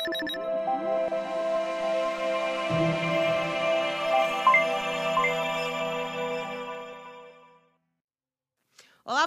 [0.00, 0.32] Thank
[3.02, 3.17] you.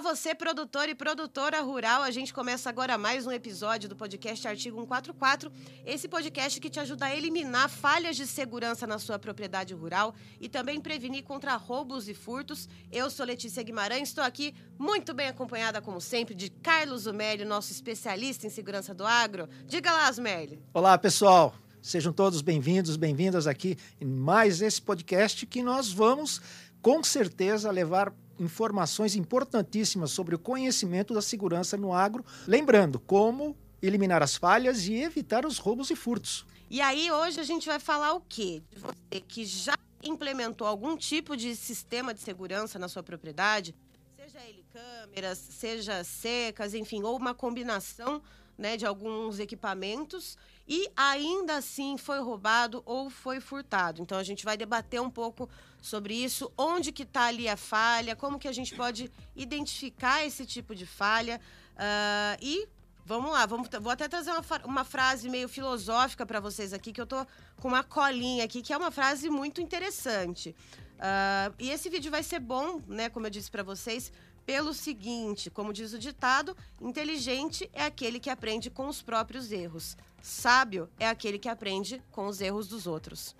[0.02, 2.02] Você, produtor e produtora rural.
[2.02, 5.50] A gente começa agora mais um episódio do podcast Artigo 144.
[5.86, 10.48] Esse podcast que te ajuda a eliminar falhas de segurança na sua propriedade rural e
[10.48, 12.68] também prevenir contra roubos e furtos.
[12.90, 17.70] Eu sou Letícia Guimarães, estou aqui muito bem acompanhada, como sempre, de Carlos Zumeli, nosso
[17.70, 19.48] especialista em segurança do agro.
[19.66, 20.60] Diga lá, Zumeli.
[20.74, 21.54] Olá, pessoal.
[21.80, 26.40] Sejam todos bem-vindos, bem-vindas aqui em mais esse podcast que nós vamos,
[26.80, 34.22] com certeza, levar informações importantíssimas sobre o conhecimento da segurança no agro, lembrando como eliminar
[34.22, 36.46] as falhas e evitar os roubos e furtos.
[36.70, 38.62] E aí, hoje a gente vai falar o quê?
[38.70, 43.74] De você que já implementou algum tipo de sistema de segurança na sua propriedade,
[44.16, 48.22] seja ele câmeras, seja secas, enfim, ou uma combinação
[48.56, 54.00] né, de alguns equipamentos e ainda assim foi roubado ou foi furtado.
[54.00, 55.48] Então a gente vai debater um pouco
[55.82, 60.46] sobre isso, onde que está ali a falha, como que a gente pode identificar esse
[60.46, 61.40] tipo de falha
[61.74, 62.66] uh, e
[63.04, 67.00] Vamos lá, vamos, vou até trazer uma, uma frase meio filosófica para vocês aqui, que
[67.00, 70.54] eu tô com uma colinha aqui, que é uma frase muito interessante.
[70.98, 74.12] Uh, e esse vídeo vai ser bom, né, como eu disse para vocês,
[74.46, 79.96] pelo seguinte, como diz o ditado, inteligente é aquele que aprende com os próprios erros.
[80.20, 83.34] Sábio é aquele que aprende com os erros dos outros.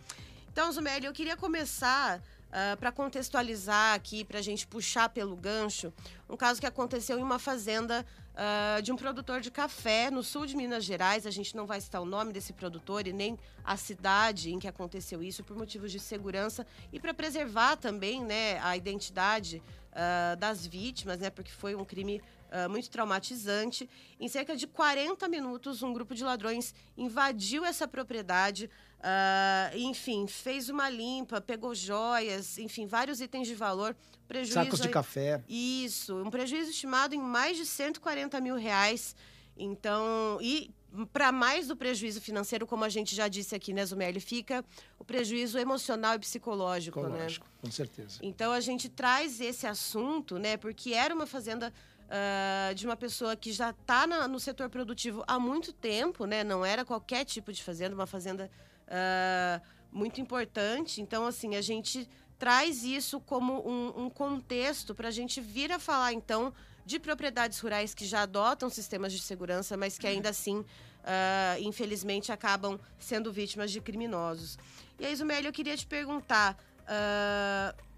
[0.52, 2.22] Então, Zumeli, eu queria começar uh,
[2.52, 5.90] ah, para contextualizar aqui, para a gente puxar pelo gancho,
[6.28, 10.44] um caso que aconteceu em uma fazenda uh, de um produtor de café no sul
[10.44, 11.26] de Minas Gerais.
[11.26, 14.68] A gente não vai citar o nome desse produtor e nem a cidade em que
[14.68, 20.66] aconteceu isso, por motivos de segurança e para preservar também né, a identidade uh, das
[20.66, 22.20] vítimas, né, porque foi um crime
[22.52, 23.88] uh, muito traumatizante.
[24.20, 28.70] Em cerca de 40 minutos, um grupo de ladrões invadiu essa propriedade,
[29.02, 33.96] uh, enfim, fez uma limpa, pegou joias, enfim, vários itens de valor.
[34.28, 35.42] Prejuízo Sacos de café.
[35.48, 39.14] Isso, um prejuízo estimado em mais de 140 mil reais.
[39.56, 40.70] Então, e
[41.12, 44.64] para mais do prejuízo financeiro, como a gente já disse aqui, né, Zumerli, fica
[44.98, 47.52] o prejuízo emocional e psicológico, psicológico né?
[47.60, 48.18] Com certeza.
[48.22, 51.72] Então a gente traz esse assunto, né, porque era uma fazenda
[52.12, 56.44] uh, de uma pessoa que já está no setor produtivo há muito tempo, né?
[56.44, 58.50] Não era qualquer tipo de fazenda, uma fazenda
[58.92, 61.00] uh, muito importante.
[61.00, 62.08] Então, assim, a gente
[62.38, 66.52] traz isso como um, um contexto para a gente vir a falar, então,
[66.84, 70.66] de propriedades rurais que já adotam sistemas de segurança, mas que ainda assim, uh,
[71.60, 74.58] infelizmente, acabam sendo vítimas de criminosos.
[74.98, 76.56] E aí, Zumeli, eu queria te perguntar.
[76.82, 77.92] Uh,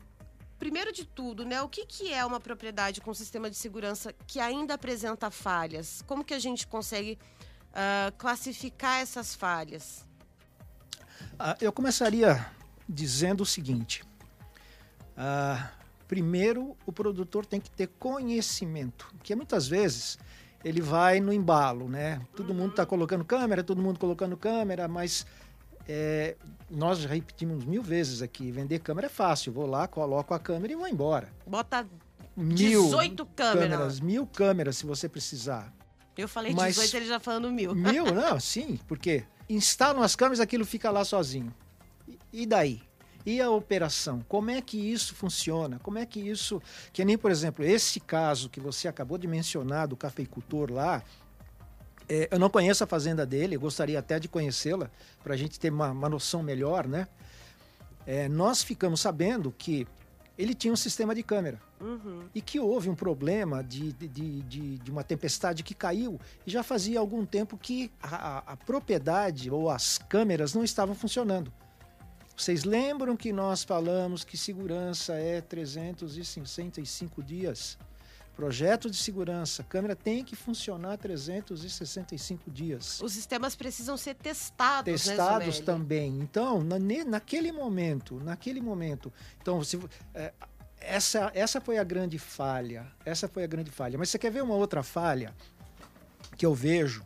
[0.59, 4.41] primeiro de tudo, né, o que, que é uma propriedade com sistema de segurança que
[4.41, 6.03] ainda apresenta falhas?
[6.07, 7.19] Como que a gente consegue
[7.71, 10.07] uh, classificar essas falhas?
[11.35, 12.47] Uh, eu começaria
[12.89, 14.03] dizendo o seguinte:
[15.17, 15.69] uh,
[16.07, 20.19] primeiro, o produtor tem que ter conhecimento, porque muitas vezes
[20.65, 22.21] ele vai no embalo, né?
[22.35, 25.27] Todo mundo está colocando câmera, todo mundo colocando câmera, mas
[25.87, 26.37] é,
[26.71, 29.53] nós já repetimos mil vezes aqui, vender câmera é fácil.
[29.53, 31.29] Vou lá, coloco a câmera e vou embora.
[31.47, 31.87] Bota
[32.35, 33.71] mil 18 câmeras.
[33.71, 34.01] câmeras.
[34.01, 35.73] Mil câmeras, se você precisar.
[36.17, 37.75] Eu falei Mas, 18, ele já falando mil.
[37.75, 38.07] Mil?
[38.15, 41.55] Não, sim, porque instalam as câmeras, aquilo fica lá sozinho.
[42.33, 42.83] E daí?
[43.27, 44.23] E a operação?
[44.29, 45.79] Como é que isso funciona?
[45.83, 46.61] Como é que isso.
[46.93, 51.03] Que nem, por exemplo, esse caso que você acabou de mencionar do cafeicultor lá,
[52.09, 54.91] é, eu não conheço a fazenda dele, gostaria até de conhecê-la
[55.23, 57.09] para a gente ter uma, uma, noção melhor, né?
[58.07, 59.87] É, nós ficamos sabendo que
[60.37, 62.25] ele tinha um sistema de câmera uhum.
[62.35, 66.63] e que houve um problema de, de, de, de, uma tempestade que caiu e já
[66.63, 71.53] fazia algum tempo que a, a, a propriedade ou as câmeras não estavam funcionando.
[72.37, 77.79] Vocês lembram que nós falamos que segurança é 365 dias?
[78.37, 83.01] Projeto de segurança, a câmera tem que funcionar 365 dias.
[83.01, 86.19] Os sistemas precisam ser testados, né, Testados né, também.
[86.19, 86.77] Então, na,
[87.07, 89.79] naquele momento, naquele momento, então, se,
[90.13, 90.33] é,
[90.81, 92.87] essa, essa foi a grande falha.
[93.05, 93.97] Essa foi a grande falha.
[93.97, 95.33] Mas você quer ver uma outra falha
[96.37, 97.05] que eu vejo?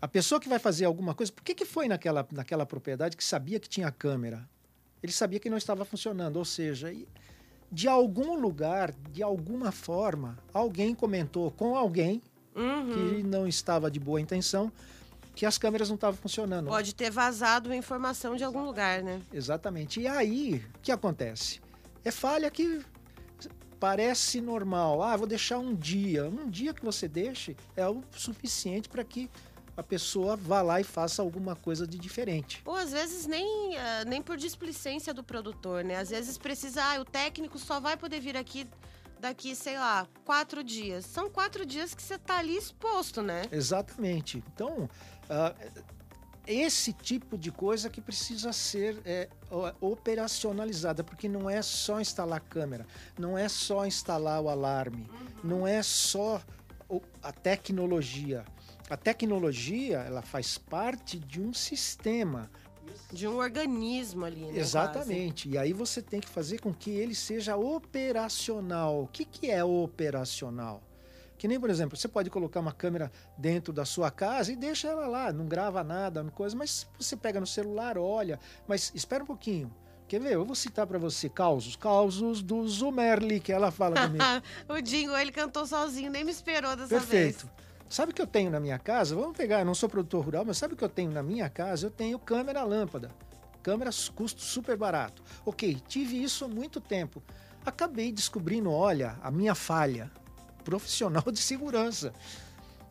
[0.00, 3.24] A pessoa que vai fazer alguma coisa, por que, que foi naquela, naquela propriedade que
[3.24, 4.48] sabia que tinha câmera?
[5.02, 6.92] Ele sabia que não estava funcionando, ou seja,
[7.74, 12.22] de algum lugar, de alguma forma, alguém comentou com alguém
[12.54, 12.92] uhum.
[12.92, 14.70] que não estava de boa intenção
[15.34, 16.68] que as câmeras não estavam funcionando.
[16.68, 19.20] Pode ter vazado informação de algum lugar, né?
[19.32, 20.00] Exatamente.
[20.00, 21.60] E aí, o que acontece?
[22.04, 22.80] É falha que
[23.80, 25.02] parece normal.
[25.02, 26.28] Ah, vou deixar um dia.
[26.28, 29.28] Um dia que você deixe é o suficiente para que
[29.76, 32.62] a pessoa vá lá e faça alguma coisa de diferente.
[32.64, 35.96] Ou às vezes nem, uh, nem por displicência do produtor, né?
[35.96, 38.66] Às vezes precisa, ah, o técnico só vai poder vir aqui
[39.20, 41.06] daqui, sei lá, quatro dias.
[41.06, 43.42] São quatro dias que você está ali exposto, né?
[43.50, 44.42] Exatamente.
[44.52, 44.88] Então,
[45.24, 45.82] uh,
[46.46, 49.28] esse tipo de coisa que precisa ser é,
[49.80, 52.86] operacionalizada, porque não é só instalar câmera,
[53.18, 55.26] não é só instalar o alarme, uhum.
[55.42, 56.42] não é só
[57.22, 58.44] a tecnologia.
[58.88, 62.50] A tecnologia ela faz parte de um sistema.
[63.10, 64.58] De um organismo ali, né?
[64.58, 65.48] Exatamente.
[65.48, 65.54] Quase.
[65.54, 69.02] E aí você tem que fazer com que ele seja operacional.
[69.02, 70.82] O que, que é operacional?
[71.38, 74.88] Que nem, por exemplo, você pode colocar uma câmera dentro da sua casa e deixa
[74.88, 79.24] ela lá, não grava nada, não coisa, mas você pega no celular, olha, mas espera
[79.24, 79.74] um pouquinho.
[80.06, 80.34] Quer ver?
[80.34, 84.24] Eu vou citar para você causos, causos do Zumerli, que ela fala comigo.
[84.68, 87.10] o Dingo, ele cantou sozinho, nem me esperou dessa Perfeito.
[87.10, 87.36] vez.
[87.36, 87.64] Perfeito.
[87.94, 89.14] Sabe o que eu tenho na minha casa?
[89.14, 91.48] Vamos pegar, eu não sou produtor rural, mas sabe o que eu tenho na minha
[91.48, 91.86] casa?
[91.86, 93.08] Eu tenho câmera lâmpada.
[93.62, 95.22] Câmeras custo super barato.
[95.46, 97.22] Ok, tive isso há muito tempo.
[97.64, 100.10] Acabei descobrindo, olha, a minha falha
[100.64, 102.12] profissional de segurança.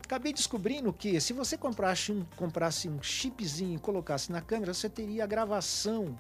[0.01, 4.87] Acabei descobrindo que se você comprasse um, comprasse um chipzinho e colocasse na câmera, você
[4.87, 6.17] teria a gravação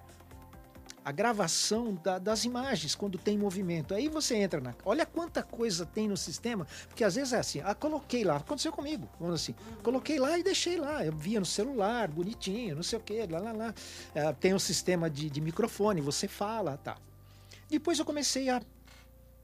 [1.03, 3.93] a gravação da, das imagens quando tem movimento.
[3.93, 4.73] Aí você entra na.
[4.85, 8.71] Olha quanta coisa tem no sistema, porque às vezes é assim, ah, coloquei lá, aconteceu
[8.71, 11.05] comigo, vamos assim, coloquei lá e deixei lá.
[11.05, 13.73] Eu via no celular, bonitinho, não sei o que, lá, lá, lá.
[14.15, 16.97] É, tem um sistema de, de microfone, você fala, tá.
[17.69, 18.61] Depois eu comecei a,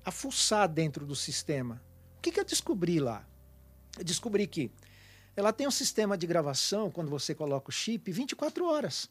[0.05, 1.81] a fuçar dentro do sistema.
[2.17, 3.25] O que, que eu descobri lá?
[3.97, 4.71] Eu descobri que
[5.35, 9.09] ela tem um sistema de gravação, quando você coloca o chip, 24 horas.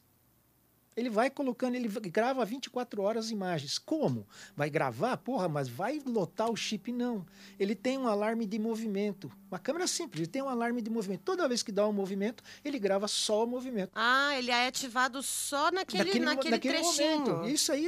[0.95, 3.77] Ele vai colocando, ele grava 24 horas imagens.
[3.77, 4.27] Como?
[4.55, 5.15] Vai gravar?
[5.17, 6.91] Porra, mas vai lotar o chip?
[6.91, 7.25] Não.
[7.59, 9.31] Ele tem um alarme de movimento.
[9.49, 11.21] Uma câmera simples, ele tem um alarme de movimento.
[11.21, 13.91] Toda vez que dá um movimento, ele grava só o movimento.
[13.95, 17.19] Ah, ele é ativado só naquele, naquele, naquele, naquele trechinho.
[17.19, 17.49] Momento.
[17.49, 17.87] Isso aí,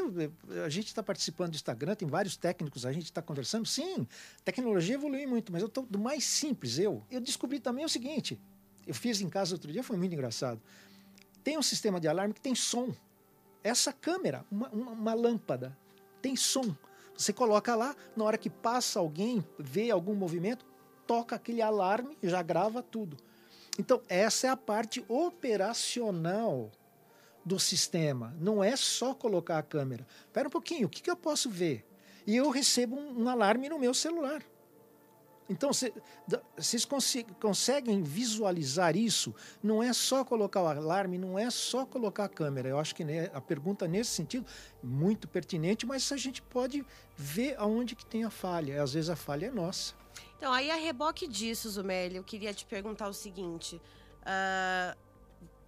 [0.63, 3.65] a gente está participando do Instagram, tem vários técnicos, a gente está conversando.
[3.65, 4.07] Sim,
[4.45, 6.79] tecnologia evolui muito, mas eu estou do mais simples.
[6.79, 8.39] Eu, eu descobri também o seguinte,
[8.87, 10.61] eu fiz em casa outro dia, foi muito engraçado
[11.43, 12.93] tem um sistema de alarme que tem som.
[13.63, 15.77] Essa câmera, uma, uma, uma lâmpada,
[16.21, 16.75] tem som.
[17.15, 20.65] Você coloca lá, na hora que passa alguém, vê algum movimento,
[21.05, 23.17] toca aquele alarme e já grava tudo.
[23.77, 26.71] Então, essa é a parte operacional
[27.43, 28.35] do sistema.
[28.39, 30.05] Não é só colocar a câmera.
[30.25, 31.85] Espera um pouquinho, o que, que eu posso ver?
[32.25, 34.43] E eu recebo um, um alarme no meu celular.
[35.51, 35.69] Então,
[36.57, 36.87] vocês
[37.39, 39.35] conseguem visualizar isso?
[39.61, 42.69] Não é só colocar o alarme, não é só colocar a câmera.
[42.69, 43.03] Eu acho que
[43.33, 44.45] a pergunta nesse sentido
[44.81, 46.85] muito pertinente, mas a gente pode
[47.17, 48.81] ver aonde que tem a falha.
[48.81, 49.93] Às vezes a falha é nossa.
[50.37, 53.75] Então, aí a reboque disso, Zumeli, eu queria te perguntar o seguinte.
[54.21, 54.97] Uh,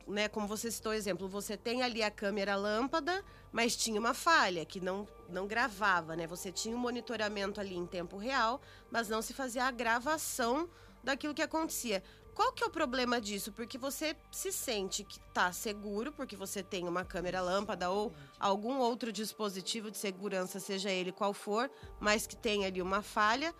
[0.07, 4.13] né, como você citou o exemplo, você tem ali a câmera lâmpada, mas tinha uma
[4.13, 6.27] falha que não, não gravava, né?
[6.27, 8.61] Você tinha um monitoramento ali em tempo real,
[8.91, 10.69] mas não se fazia a gravação
[11.03, 12.03] daquilo que acontecia.
[12.33, 13.51] Qual que é o problema disso?
[13.51, 18.79] Porque você se sente que está seguro, porque você tem uma câmera lâmpada ou algum
[18.79, 23.53] outro dispositivo de segurança, seja ele qual for, mas que tem ali uma falha.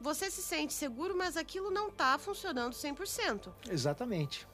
[0.00, 3.52] Você se sente seguro, mas aquilo não está funcionando 100%.
[3.68, 4.46] Exatamente.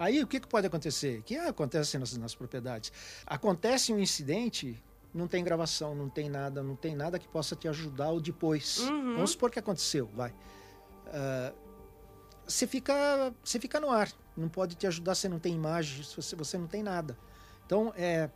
[0.00, 1.22] Aí o que, que pode acontecer?
[1.24, 2.90] Que acontece nas, nas propriedades.
[3.26, 7.68] Acontece um incidente, não tem gravação, não tem nada, não tem nada que possa te
[7.68, 8.78] ajudar o depois.
[8.78, 9.16] Uhum.
[9.16, 10.30] Vamos supor que aconteceu, vai.
[10.30, 11.54] Uh,
[12.46, 16.34] você fica, você fica no ar, não pode te ajudar, você não tem imagem, você,
[16.34, 17.14] você não tem nada.
[17.66, 18.30] Então, é,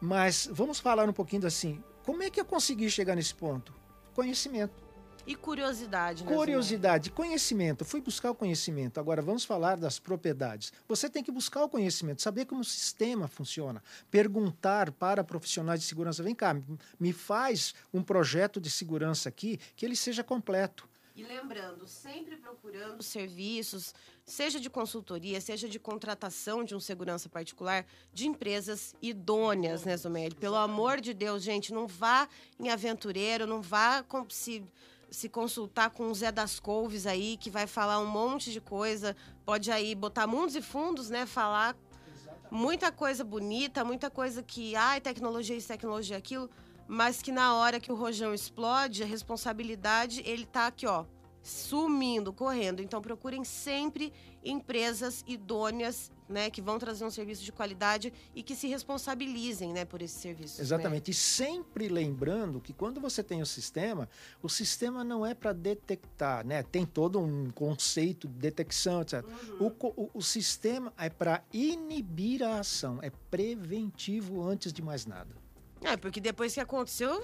[0.00, 3.74] mas vamos falar um pouquinho assim, como é que eu consegui chegar nesse ponto?
[4.14, 4.85] Conhecimento.
[5.26, 6.32] E curiosidade, né?
[6.32, 7.84] Curiosidade, conhecimento.
[7.84, 9.00] Fui buscar o conhecimento.
[9.00, 10.72] Agora vamos falar das propriedades.
[10.86, 15.86] Você tem que buscar o conhecimento, saber como o sistema funciona, perguntar para profissionais de
[15.86, 16.56] segurança: vem cá,
[17.00, 20.88] me faz um projeto de segurança aqui que ele seja completo.
[21.16, 27.86] E lembrando, sempre procurando serviços, seja de consultoria, seja de contratação de um segurança particular,
[28.12, 30.34] de empresas idôneas, né, Zomeli?
[30.34, 32.28] Pelo amor de Deus, gente, não vá
[32.60, 34.62] em aventureiro, não vá se
[35.10, 39.16] se consultar com o Zé das Couves aí, que vai falar um monte de coisa.
[39.44, 41.26] Pode aí botar mundos e fundos, né?
[41.26, 41.76] Falar
[42.14, 42.48] Exatamente.
[42.50, 46.50] muita coisa bonita, muita coisa que, ai, tecnologia isso, tecnologia aquilo,
[46.88, 51.04] mas que na hora que o rojão explode, a responsabilidade, ele tá aqui, ó,
[51.42, 52.82] sumindo, correndo.
[52.82, 54.12] Então procurem sempre
[54.44, 59.84] empresas idôneas né, que vão trazer um serviço de qualidade e que se responsabilizem, né,
[59.84, 60.60] por esse serviço.
[60.60, 61.08] Exatamente.
[61.08, 61.12] Né?
[61.12, 64.08] E sempre lembrando que quando você tem o sistema,
[64.42, 66.62] o sistema não é para detectar, né?
[66.62, 69.24] Tem todo um conceito de detecção, etc.
[69.24, 69.72] Uhum.
[69.80, 75.34] O, o, o sistema é para inibir a ação, é preventivo antes de mais nada.
[75.82, 77.22] É, porque depois que aconteceu,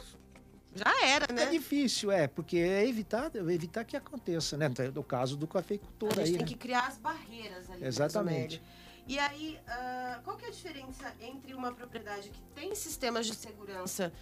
[0.75, 1.45] já era, né?
[1.45, 4.71] É difícil, é, porque é evitar, evitar que aconteça, né?
[4.95, 6.23] No caso do cafeicultor aí.
[6.23, 6.49] A gente tem né?
[6.49, 7.85] que criar as barreiras ali.
[7.85, 8.63] Exatamente.
[9.07, 13.35] E aí, uh, qual que é a diferença entre uma propriedade que tem sistemas de
[13.35, 14.13] segurança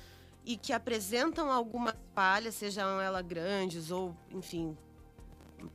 [0.44, 4.76] e que apresentam algumas falhas, sejam elas grandes ou, enfim,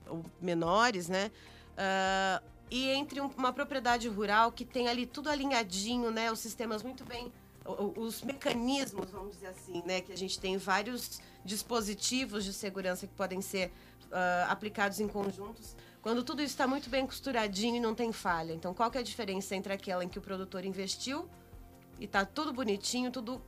[0.07, 1.31] ou menores, né?
[1.73, 6.31] Uh, e entre uma propriedade rural que tem ali tudo alinhadinho, né?
[6.31, 7.31] Os sistemas muito bem
[7.95, 10.01] os mecanismos, vamos dizer assim, né?
[10.01, 13.71] Que a gente tem vários dispositivos de segurança que podem ser
[14.05, 15.75] uh, aplicados em conjuntos.
[16.05, 18.53] Quando tudo isso está muito bem costuradinho e não tem falha.
[18.53, 21.27] Então, qual que é a diferença entre aquela em que o produtor investiu
[21.99, 23.41] e está tudo bonitinho, tudo uh,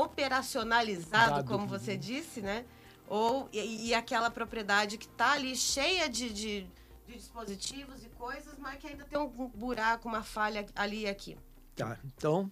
[0.00, 1.48] operacionalizado, Dado.
[1.48, 2.64] como você disse, né?
[3.08, 6.62] Ou, e, e aquela propriedade que está ali cheia de, de,
[7.08, 11.36] de dispositivos e coisas, mas que ainda tem um buraco, uma falha ali e aqui.
[11.74, 12.48] Tá, então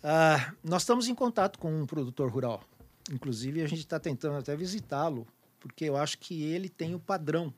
[0.00, 2.62] ah, nós estamos em contato com um produtor rural.
[3.10, 5.26] Inclusive, a gente está tentando até visitá-lo,
[5.58, 7.52] porque eu acho que ele tem o padrão.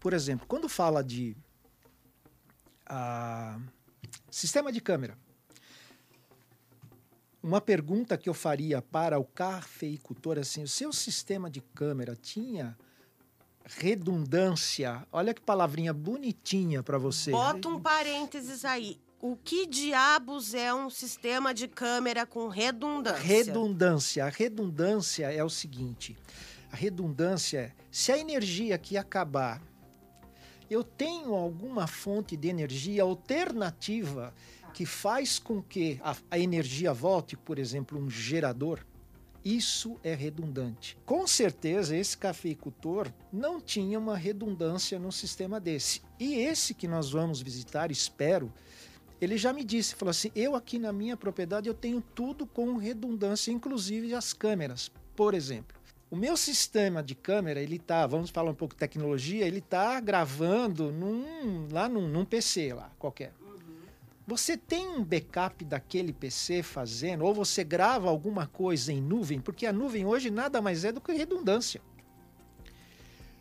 [0.00, 1.36] Por exemplo, quando fala de
[2.86, 3.58] ah,
[4.30, 5.18] sistema de câmera,
[7.42, 12.76] uma pergunta que eu faria para o cafeicultor assim: o seu sistema de câmera tinha
[13.64, 15.06] redundância?
[15.12, 17.30] Olha que palavrinha bonitinha para você.
[17.30, 23.20] Bota um parênteses aí o que diabos é um sistema de câmera com redundância?
[23.20, 24.24] Redundância.
[24.24, 26.16] A redundância é o seguinte:
[26.70, 29.60] a redundância é se a energia aqui acabar,
[30.70, 34.34] eu tenho alguma fonte de energia alternativa
[34.74, 38.84] que faz com que a, a energia volte, por exemplo, um gerador.
[39.44, 40.98] Isso é redundante.
[41.06, 46.02] Com certeza, esse cafeicultor não tinha uma redundância no sistema desse.
[46.18, 48.52] E esse que nós vamos visitar, espero,
[49.20, 52.76] ele já me disse, falou assim, eu aqui na minha propriedade eu tenho tudo com
[52.76, 55.77] redundância, inclusive as câmeras, por exemplo.
[56.10, 60.00] O meu sistema de câmera, ele tá, vamos falar um pouco de tecnologia, ele tá
[60.00, 63.32] gravando num, lá num, num PC lá, qualquer.
[64.26, 69.66] Você tem um backup daquele PC fazendo, ou você grava alguma coisa em nuvem, porque
[69.66, 71.80] a nuvem hoje nada mais é do que redundância.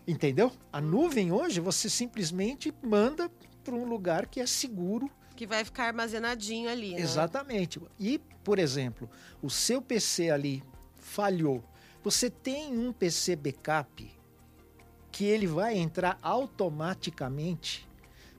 [0.07, 0.51] Entendeu?
[0.71, 3.29] A nuvem hoje você simplesmente manda
[3.63, 6.95] para um lugar que é seguro que vai ficar armazenadinho ali.
[6.95, 7.01] Né?
[7.01, 7.79] Exatamente.
[7.99, 9.09] E, por exemplo,
[9.41, 10.63] o seu PC ali
[10.95, 11.63] falhou.
[12.03, 14.09] Você tem um PC backup
[15.11, 17.87] que ele vai entrar automaticamente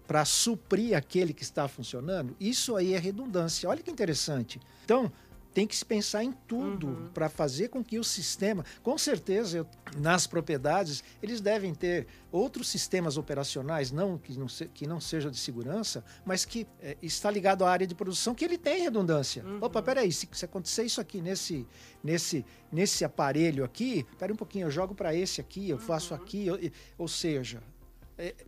[0.07, 2.35] para suprir aquele que está funcionando.
[2.41, 3.69] Isso aí é redundância.
[3.69, 4.59] Olha que interessante.
[4.85, 5.13] Então,
[5.53, 7.09] tem que se pensar em tudo uhum.
[7.13, 13.17] para fazer com que o sistema, com certeza, nas propriedades, eles devem ter outros sistemas
[13.17, 17.65] operacionais, não que não, se, que não seja de segurança, mas que é, está ligado
[17.65, 19.45] à área de produção, que ele tem redundância.
[19.45, 19.59] Uhum.
[19.61, 21.67] Opa, peraí, se, se acontecer isso aqui nesse,
[22.03, 25.83] nesse, nesse aparelho aqui, pera um pouquinho, eu jogo para esse aqui, eu uhum.
[25.83, 26.59] faço aqui, eu,
[26.97, 27.63] ou seja,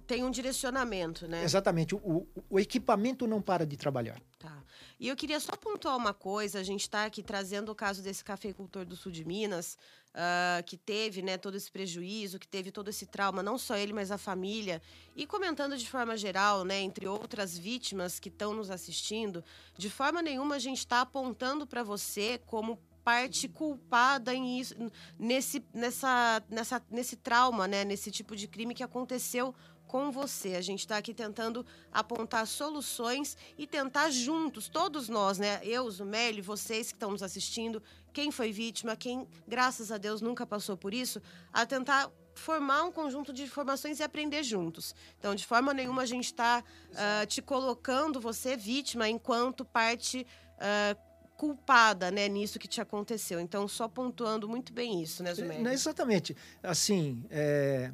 [0.06, 1.44] tem um direcionamento, né?
[1.44, 1.94] Exatamente.
[1.94, 4.20] O, o, o, equipamento não para de trabalhar.
[4.38, 4.62] Tá.
[4.98, 6.58] E eu queria só pontuar uma coisa.
[6.58, 9.78] A gente está aqui trazendo o caso desse cafeicultor do sul de Minas,
[10.10, 13.92] uh, que teve né, todo esse prejuízo, que teve todo esse trauma, não só ele,
[13.92, 14.82] mas a família.
[15.14, 19.44] E comentando de forma geral, né, entre outras vítimas que estão nos assistindo,
[19.78, 24.74] de forma nenhuma a gente está apontando para você como parte culpada em isso,
[25.18, 27.84] nesse, nessa, nessa, nesse trauma, né?
[27.84, 29.54] nesse tipo de crime que aconteceu
[29.90, 30.54] com você.
[30.54, 35.60] A gente está aqui tentando apontar soluções e tentar juntos, todos nós, né?
[35.64, 40.46] Eu, Zumeli, vocês que estão nos assistindo, quem foi vítima, quem, graças a Deus, nunca
[40.46, 41.20] passou por isso,
[41.52, 44.94] a tentar formar um conjunto de informações e aprender juntos.
[45.18, 50.24] Então, de forma nenhuma, a gente está uh, ah, te colocando você vítima enquanto parte.
[50.56, 51.09] Uh,
[51.40, 53.40] culpada, né, nisso que te aconteceu.
[53.40, 55.66] Então, só pontuando muito bem isso, né, Zumério?
[55.66, 56.36] É, exatamente.
[56.62, 57.90] Assim, é...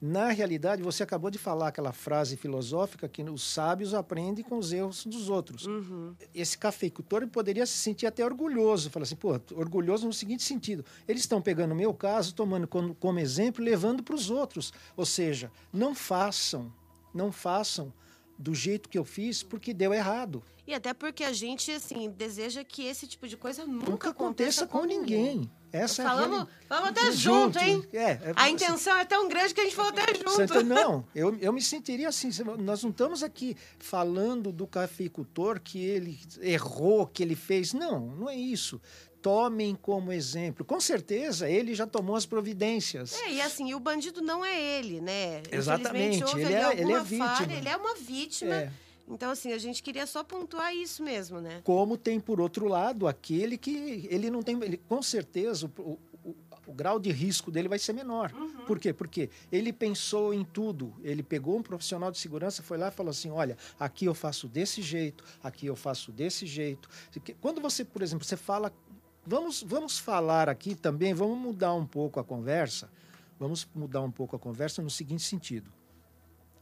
[0.00, 4.72] na realidade, você acabou de falar aquela frase filosófica que os sábios aprendem com os
[4.72, 5.66] erros dos outros.
[5.66, 6.14] Uhum.
[6.34, 11.20] Esse cafeicultor poderia se sentir até orgulhoso, falar assim, pô, orgulhoso no seguinte sentido, eles
[11.24, 14.72] estão pegando o meu caso, tomando como, como exemplo levando para os outros.
[14.96, 16.72] Ou seja, não façam,
[17.12, 17.92] não façam
[18.38, 20.42] do jeito que eu fiz porque deu errado.
[20.66, 24.66] E até porque a gente, assim, deseja que esse tipo de coisa nunca, Nunca aconteça
[24.66, 25.50] com, ninguém.
[25.72, 27.82] Essa Falamos, é a falamos até junto, hein?
[27.92, 30.62] É, é, A intenção é tão grande que a gente falou até junto.
[30.62, 32.28] Não, eu, eu me sentiria assim.
[32.58, 37.72] Nós não estamos aqui falando do cafeicultor que ele errou, que ele fez.
[37.72, 38.80] Não, não é isso.
[39.22, 40.64] Tomem como exemplo.
[40.64, 43.14] Com certeza, ele já tomou as providências.
[43.22, 45.42] É, e assim, e o bandido não é ele, né?
[45.50, 47.52] Exatamente, ele é- ele é alguma falha, vítima.
[47.58, 48.54] ele é uma vítima.
[48.56, 48.72] É.
[49.08, 51.60] Então, assim, a gente queria só pontuar isso mesmo, né?
[51.64, 54.56] Como tem, por outro lado, aquele que ele não tem.
[54.62, 58.32] Ele, com certeza, o, o- o- grau de risco dele vai ser menor.
[58.32, 58.64] Uhum.
[58.64, 58.92] Por quê?
[58.92, 60.94] Porque ele pensou em tudo.
[61.02, 64.48] Ele pegou um profissional de segurança, foi lá e falou assim: olha, aqui eu faço
[64.48, 66.88] desse jeito, aqui eu faço desse jeito.
[67.40, 68.72] Quando você, por exemplo, você fala.
[69.26, 72.90] Vamos, vamos falar aqui também, vamos mudar um pouco a conversa.
[73.38, 75.70] Vamos mudar um pouco a conversa no seguinte sentido.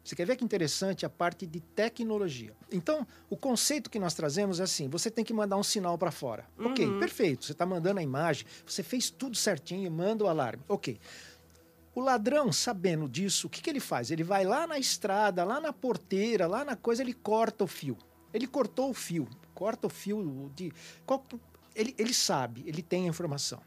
[0.03, 2.55] Você quer ver que interessante a parte de tecnologia.
[2.73, 6.11] Então, o conceito que nós trazemos é assim: você tem que mandar um sinal para
[6.11, 6.47] fora.
[6.59, 6.99] Ok, Uhum.
[6.99, 7.45] perfeito.
[7.45, 10.63] Você está mandando a imagem, você fez tudo certinho, manda o alarme.
[10.69, 10.99] Ok.
[11.95, 14.11] O ladrão, sabendo disso, o que, que ele faz?
[14.11, 17.99] Ele vai lá na estrada, lá na porteira, lá na coisa, ele corta o fio.
[18.33, 20.73] Ele cortou o fio, corta o fio de.
[21.75, 23.61] Ele, ele sabe, ele tem a informação.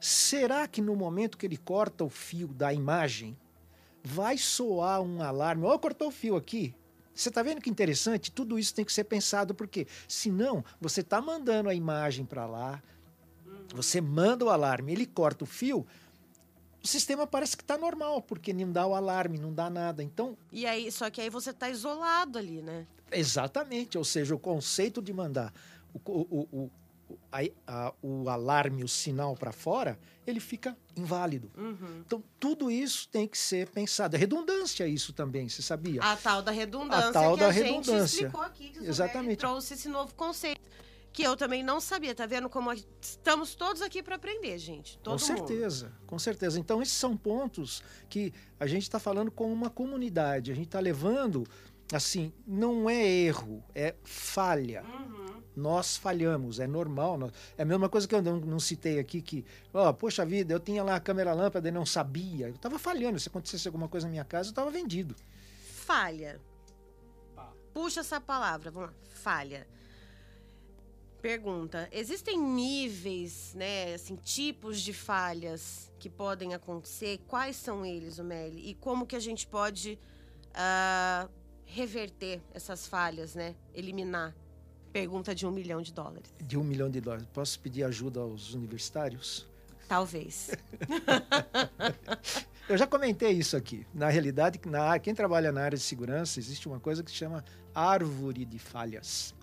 [0.00, 3.36] Será que no momento que ele corta o fio da imagem,
[4.02, 5.64] vai soar um alarme?
[5.64, 6.74] Ó, cortou o fio aqui.
[7.14, 8.30] Você está vendo que interessante?
[8.30, 12.80] Tudo isso tem que ser pensado, porque senão você está mandando a imagem para lá,
[13.74, 15.84] você manda o alarme, ele corta o fio,
[16.82, 20.00] o sistema parece que está normal, porque não dá o alarme, não dá nada.
[20.00, 22.86] Então, E aí, só que aí você tá isolado ali, né?
[23.10, 25.52] exatamente, ou seja, o conceito de mandar
[25.94, 26.70] o, o, o,
[27.32, 31.50] a- a- o alarme, o sinal para fora, ele fica inválido.
[31.56, 32.02] Uhum.
[32.06, 34.16] Então, tudo isso tem que ser pensado.
[34.16, 36.02] É redundância isso também, você sabia?
[36.02, 38.02] A tal da redundância A tal que da a gente redundância.
[38.16, 39.38] explicou aqui, que Exatamente.
[39.38, 40.60] Trouxe esse novo conceito.
[41.10, 44.98] Que eu também não sabia, tá vendo como estamos todos aqui para aprender, gente.
[44.98, 45.38] Todo com mundo.
[45.48, 46.60] certeza, com certeza.
[46.60, 50.52] Então, esses são pontos que a gente está falando com uma comunidade.
[50.52, 51.44] A gente está levando,
[51.92, 54.84] assim, não é erro, é falha.
[54.84, 55.27] Uhum.
[55.58, 57.18] Nós falhamos, é normal.
[57.18, 60.54] nós- É a mesma coisa que eu não, não citei aqui, que, ó, poxa vida,
[60.54, 62.46] eu tinha lá a câmera lâmpada e não sabia.
[62.48, 63.18] Eu estava falhando.
[63.18, 65.14] Se acontecesse alguma coisa na minha casa, eu estava vendido.
[65.74, 66.40] Falha.
[67.74, 68.94] Puxa essa palavra, vamos lá.
[69.14, 69.66] Falha.
[71.20, 77.18] Pergunta: existem níveis, né, assim, tipos de falhas que podem acontecer?
[77.26, 78.70] Quais são eles, Meli?
[78.70, 79.98] E como que a gente pode
[80.54, 81.28] ah,
[81.64, 83.56] reverter essas falhas, né?
[83.74, 84.34] Eliminar?
[84.92, 86.32] Pergunta de um milhão de dólares.
[86.40, 87.26] De um milhão de dólares.
[87.32, 89.46] Posso pedir ajuda aos universitários?
[89.88, 90.50] Talvez.
[92.68, 93.86] Eu já comentei isso aqui.
[93.94, 97.42] Na realidade, na, quem trabalha na área de segurança, existe uma coisa que se chama
[97.74, 99.34] árvore de falhas.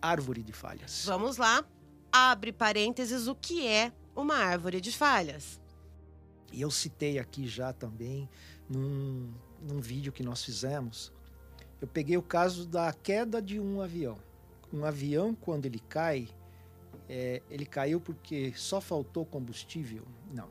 [0.00, 1.04] Árvore de falhas.
[1.04, 1.62] Vamos lá.
[2.10, 5.60] Abre parênteses, o que é uma árvore de falhas?
[6.50, 8.26] E eu citei aqui já também,
[8.68, 11.12] num, num vídeo que nós fizemos,
[11.80, 14.18] eu peguei o caso da queda de um avião.
[14.72, 16.28] Um avião, quando ele cai,
[17.08, 20.04] é, ele caiu porque só faltou combustível?
[20.32, 20.48] Não.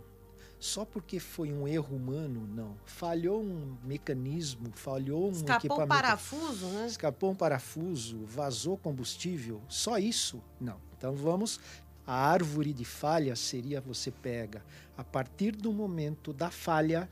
[0.60, 2.48] Só porque foi um erro humano?
[2.48, 2.76] Não.
[2.84, 5.88] Falhou um mecanismo, falhou um Escapou equipamento.
[5.88, 6.88] parafuso, né?
[6.88, 10.42] Escapou um parafuso, vazou combustível, só isso?
[10.60, 10.80] Não.
[10.98, 11.60] Então vamos.
[12.08, 14.64] A árvore de falha seria você pega
[14.98, 17.10] a partir do momento da falha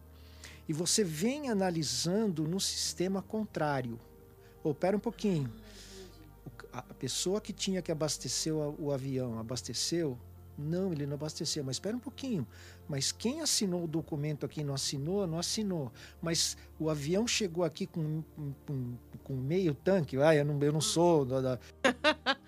[0.68, 4.00] e você vem analisando no sistema contrário.
[4.64, 5.52] Ou pera um pouquinho.
[6.78, 10.18] A pessoa que tinha que abastecer o, o avião abasteceu?
[10.58, 11.64] Não, ele não abasteceu.
[11.64, 12.48] Mas espera um pouquinho.
[12.88, 15.28] Mas quem assinou o documento aqui não assinou?
[15.28, 15.92] Não assinou.
[16.22, 18.24] Mas o avião chegou aqui com,
[18.66, 20.18] com, com meio tanque.
[20.18, 21.26] Ah, eu não, eu não sou.
[21.26, 21.60] da- da-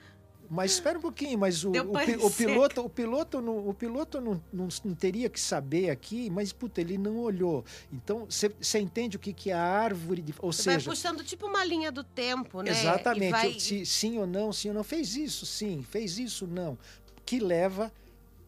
[0.50, 4.42] Mas espera um pouquinho, mas o, o, o piloto, o piloto, não, o piloto não,
[4.52, 7.66] não, não teria que saber aqui, mas puta, ele não olhou.
[7.92, 10.34] Então você entende o que, que é a árvore de.
[10.40, 12.72] Ou Você seja, vai puxando tipo uma linha do tempo, né?
[12.72, 13.32] Exatamente.
[13.32, 13.60] Vai...
[13.60, 14.84] Se, sim ou não, sim ou não.
[14.84, 15.84] Fez isso, sim.
[15.84, 16.78] Fez isso, não.
[17.26, 17.92] Que leva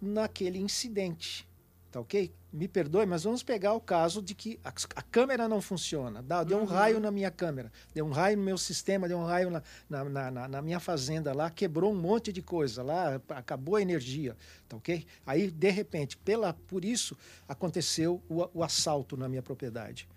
[0.02, 1.48] naquele incidente.
[1.92, 2.32] Tá ok?
[2.52, 6.24] Me perdoe, mas vamos pegar o caso de que a, a câmera não funciona.
[6.24, 6.66] Dá, deu um Uhum.
[6.66, 10.32] raio na minha câmera, deu um raio no meu sistema, deu um raio na, na,
[10.32, 14.36] na- na- minha fazenda lá, quebrou um monte de coisa lá, acabou a energia.
[14.68, 15.06] Tá ok?
[15.28, 17.16] Aí, de repente, pela, por isso,
[17.48, 20.08] aconteceu o, o assalto na minha propriedade.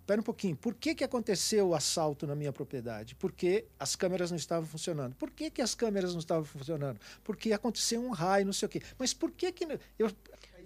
[0.00, 0.54] Espera um pouquinho.
[0.56, 3.16] Por que, que aconteceu o assalto na minha propriedade?
[3.16, 5.16] Porque as câmeras não estavam funcionando.
[5.16, 7.00] Por que, que as câmeras não estavam funcionando?
[7.24, 8.80] Porque aconteceu um raio, não sei o quê.
[8.96, 9.66] Mas por que que...
[9.98, 10.08] Eu,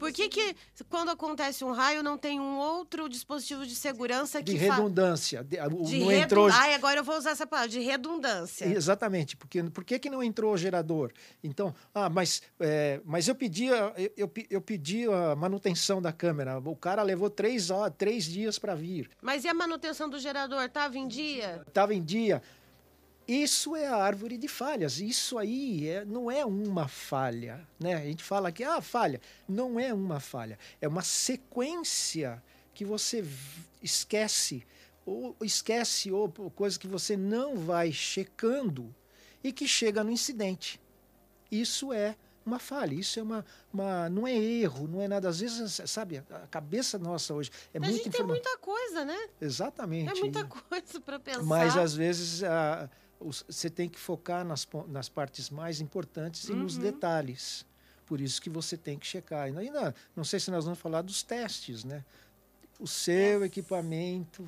[0.00, 0.56] Por que, que
[0.88, 5.44] quando acontece um raio não tem um outro dispositivo de segurança que de redundância.
[5.44, 6.48] De, o- de não redu- entrou.
[6.50, 8.64] Ai, agora eu vou usar essa palavra, de redundância.
[8.64, 11.12] Exatamente, porque por que, que não entrou o gerador?
[11.44, 16.00] Então, ah, mas, é, mas eu pedi, a- eu, eu, pe- eu pedi a manutenção
[16.00, 16.58] da câmera.
[16.58, 19.10] O cara levou três, horas, três dias para vir.
[19.20, 20.68] Mas e a manutenção do gerador?
[20.70, 21.62] Tava em dia?
[21.68, 22.42] Estava em dia.
[23.32, 24.98] Isso é a árvore de falhas.
[24.98, 27.66] Isso aí é- não é uma falha.
[27.78, 27.94] Né?
[27.94, 29.20] A gente fala que ah, falha.
[29.48, 30.58] Não é uma falha.
[30.80, 32.42] É uma sequência
[32.74, 33.24] que você
[33.82, 34.66] esquece.
[35.06, 38.94] Ou esquece, ou coisa que você não vai checando
[39.42, 40.80] e que chega no incidente.
[41.50, 44.08] Isso é uma falha, isso é uma, uma.
[44.08, 45.28] Não é erro, não é nada.
[45.28, 49.04] Às vezes, sabe, a cabeça nossa hoje é a muito gente tem informa- muita coisa,
[49.04, 49.28] né?
[49.40, 50.10] Exatamente.
[50.10, 51.42] É muita coisa para pensar.
[51.42, 52.88] Mas às vezes a-
[53.20, 56.82] você tem que focar nas, nas partes mais importantes e nos Uhum.
[56.82, 57.66] detalhes.
[58.06, 59.48] Por isso que você tem que checar.
[59.48, 62.04] E ainda, não sei se nós vamos falar dos testes, né?
[62.78, 63.46] O seu Yes.
[63.46, 64.46] equipamento.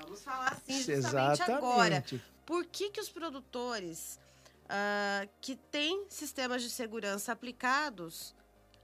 [0.00, 2.04] Vamos falar assim justamente agora.
[2.46, 4.18] Por que, que os produtores
[4.68, 8.34] ah, que têm sistemas de segurança aplicados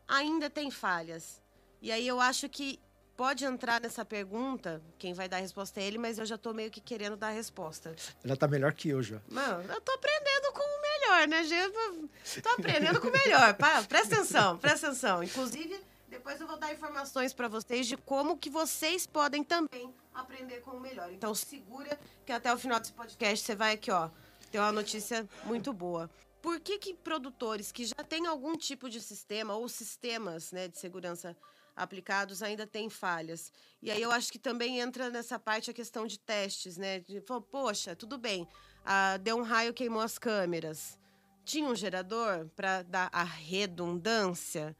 [0.06, 1.40] ainda têm falhas?
[1.80, 2.78] E aí eu acho que
[3.16, 6.52] pode entrar nessa pergunta, quem vai dar a resposta é ele, mas eu já tô
[6.52, 7.94] meio que querendo dar a resposta.
[8.24, 9.20] Ela está melhor que eu já.
[9.28, 12.42] Mano, eu tô aprendendo com o melhor, né, gente?
[12.42, 13.54] Tô aprendendo com o melhor.
[13.54, 15.22] Pá, presta atenção, presta atenção.
[15.22, 20.60] Inclusive, depois eu vou dar informações para vocês de como que vocês podem também aprender
[20.60, 21.10] com o melhor.
[21.12, 24.10] Então, segura que até o final desse podcast você vai aqui, ó,
[24.50, 26.10] ter uma notícia muito boa.
[26.42, 30.76] Por que que produtores que já têm algum tipo de sistema ou sistemas, né, de
[30.78, 31.36] segurança
[31.74, 33.52] aplicados ainda têm falhas?
[33.80, 37.00] E aí eu acho que também entra nessa parte a questão de testes, né?
[37.00, 38.46] De, poxa, tudo bem,
[38.84, 40.98] ah, deu um raio, queimou as câmeras.
[41.44, 44.76] Tinha um gerador para dar a redundância,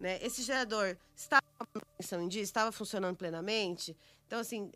[0.00, 0.18] né?
[0.20, 1.42] Esse gerador estava
[2.20, 3.96] em dia, estava funcionando plenamente.
[4.26, 4.72] Então, assim,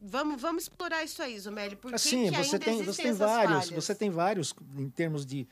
[0.00, 1.76] vamos, vamos explorar isso aí, Zumelli.
[1.76, 3.70] Por Assim, que você tem, você tem vários, falhas?
[3.70, 5.46] você tem vários em termos de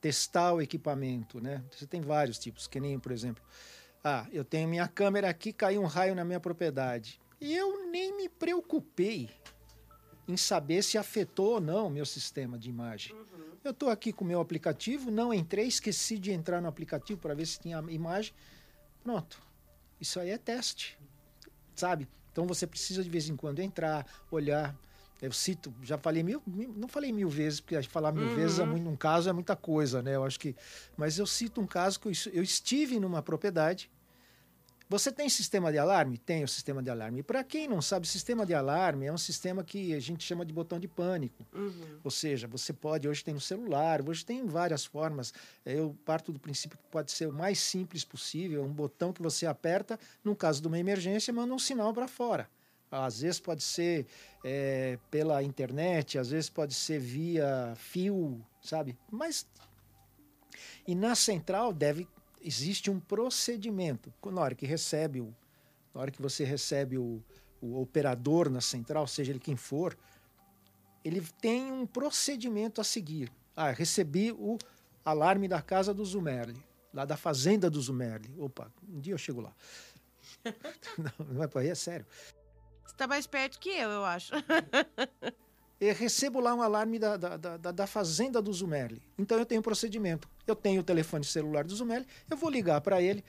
[0.00, 1.62] testar o equipamento, né?
[1.70, 3.42] Você tem vários tipos, que nem, por exemplo,
[4.04, 7.18] ah, eu tenho minha câmera aqui, caiu um raio na minha propriedade.
[7.40, 9.30] E eu nem me preocupei
[10.28, 13.14] em saber se afetou ou não o meu sistema de imagem.
[13.14, 13.54] Uhum.
[13.64, 17.32] Eu estou aqui com o meu aplicativo, não entrei, esqueci de entrar no aplicativo para
[17.32, 18.34] ver se tinha imagem.
[19.02, 19.42] Pronto.
[19.98, 20.98] Isso aí é teste,
[21.74, 22.06] sabe?
[22.30, 24.76] Então você precisa de vez em quando entrar, olhar.
[25.24, 26.42] Eu cito, já falei mil,
[26.76, 28.34] não falei mil vezes, porque falar mil Uhum.
[28.34, 30.16] vezes é muito, num caso é muita coisa, né?
[30.16, 30.54] Eu acho que,
[30.96, 33.90] mas eu cito um caso que eu, eu estive numa propriedade.
[34.86, 36.18] Você tem sistema de alarme?
[36.18, 37.22] Tem o sistema de alarme.
[37.22, 40.52] Para quem não sabe, sistema de alarme é um sistema que a gente chama de
[40.52, 41.44] botão de pânico.
[41.54, 41.98] Uhum.
[42.04, 45.32] Ou seja, você pode, hoje tem no celular, hoje tem várias formas.
[45.64, 49.46] Eu parto do princípio que pode ser o mais simples possível, um botão que você
[49.46, 52.48] aperta, no caso de uma emergência, manda um sinal para fora.
[53.02, 54.06] Às vezes pode ser
[54.44, 58.96] eh, pela internet, às vezes pode ser via fio, sabe?
[59.10, 59.46] Mas
[60.86, 62.06] e na central deve
[62.40, 64.12] existe um procedimento.
[64.26, 65.34] Na hora que recebe o,
[65.94, 67.22] na hora que você recebe o,
[67.60, 69.96] o operador na central, seja ele quem for,
[71.04, 73.32] ele tem um procedimento a seguir.
[73.56, 74.58] Ah, recebi o
[75.04, 78.30] alarme da casa do Zumerli, lá da fazenda do Zumerli.
[78.38, 79.54] Opa, um dia eu chego lá.
[80.98, 82.06] não, não é para é sério.
[82.86, 84.32] Você tá mais perto que eu, eu acho.
[85.80, 89.02] Eu recebo lá um alarme da, da, da, da fazenda do Zumerli.
[89.18, 90.28] Então eu tenho um procedimento.
[90.46, 93.24] Eu tenho o telefone celular do Zumerli, eu vou ligar para ele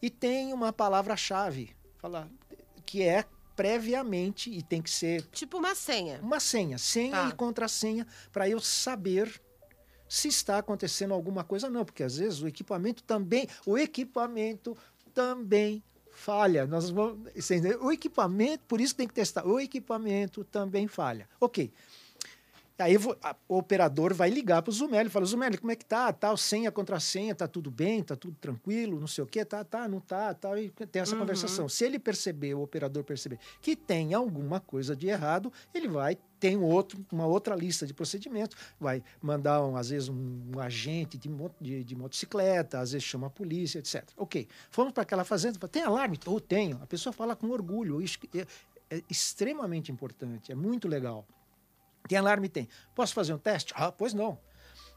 [0.00, 2.28] e tem uma palavra-chave, falar
[2.86, 3.24] que é
[3.56, 6.18] previamente e tem que ser tipo uma senha.
[6.22, 7.28] uma senha, senha Tá.
[7.28, 9.40] e contrassenha para eu saber
[10.08, 14.76] se está acontecendo alguma coisa ou não, porque às vezes o equipamento também, o equipamento
[15.12, 15.82] também
[16.14, 16.66] falha.
[16.66, 17.18] Nós vamos,
[17.80, 19.46] o equipamento, por isso tem que testar.
[19.46, 21.28] O equipamento também falha.
[21.40, 21.70] OK.
[22.76, 25.76] Aí eu vou- a- o operador vai ligar para o Zumelli, fala: Zumelli, como é
[25.76, 26.12] que tá?
[26.12, 29.86] Tal, senha, contrassenha, tá tudo bem, tá tudo tranquilo, não sei o quê, tá, tá,
[29.86, 31.20] não tá, tá, e tem essa Uhum.
[31.20, 31.68] conversação.
[31.68, 36.58] Se ele perceber, o operador perceber que tem alguma coisa de errado, ele vai tem
[36.58, 41.30] outro, uma outra lista de procedimentos, vai mandar um, às vezes um, um agente de,
[41.58, 44.04] de, de motocicleta, às vezes chama a polícia, etc.
[44.16, 46.18] Ok, fomos para aquela fazenda, tem alarme?
[46.26, 46.78] Ou tenho.
[46.82, 51.26] A pessoa fala com orgulho, isso é, é extremamente importante, é muito legal.
[52.08, 52.48] Tem alarme?
[52.48, 52.68] Tem.
[52.94, 53.72] Posso fazer um teste?
[53.76, 54.38] Ah, pois não.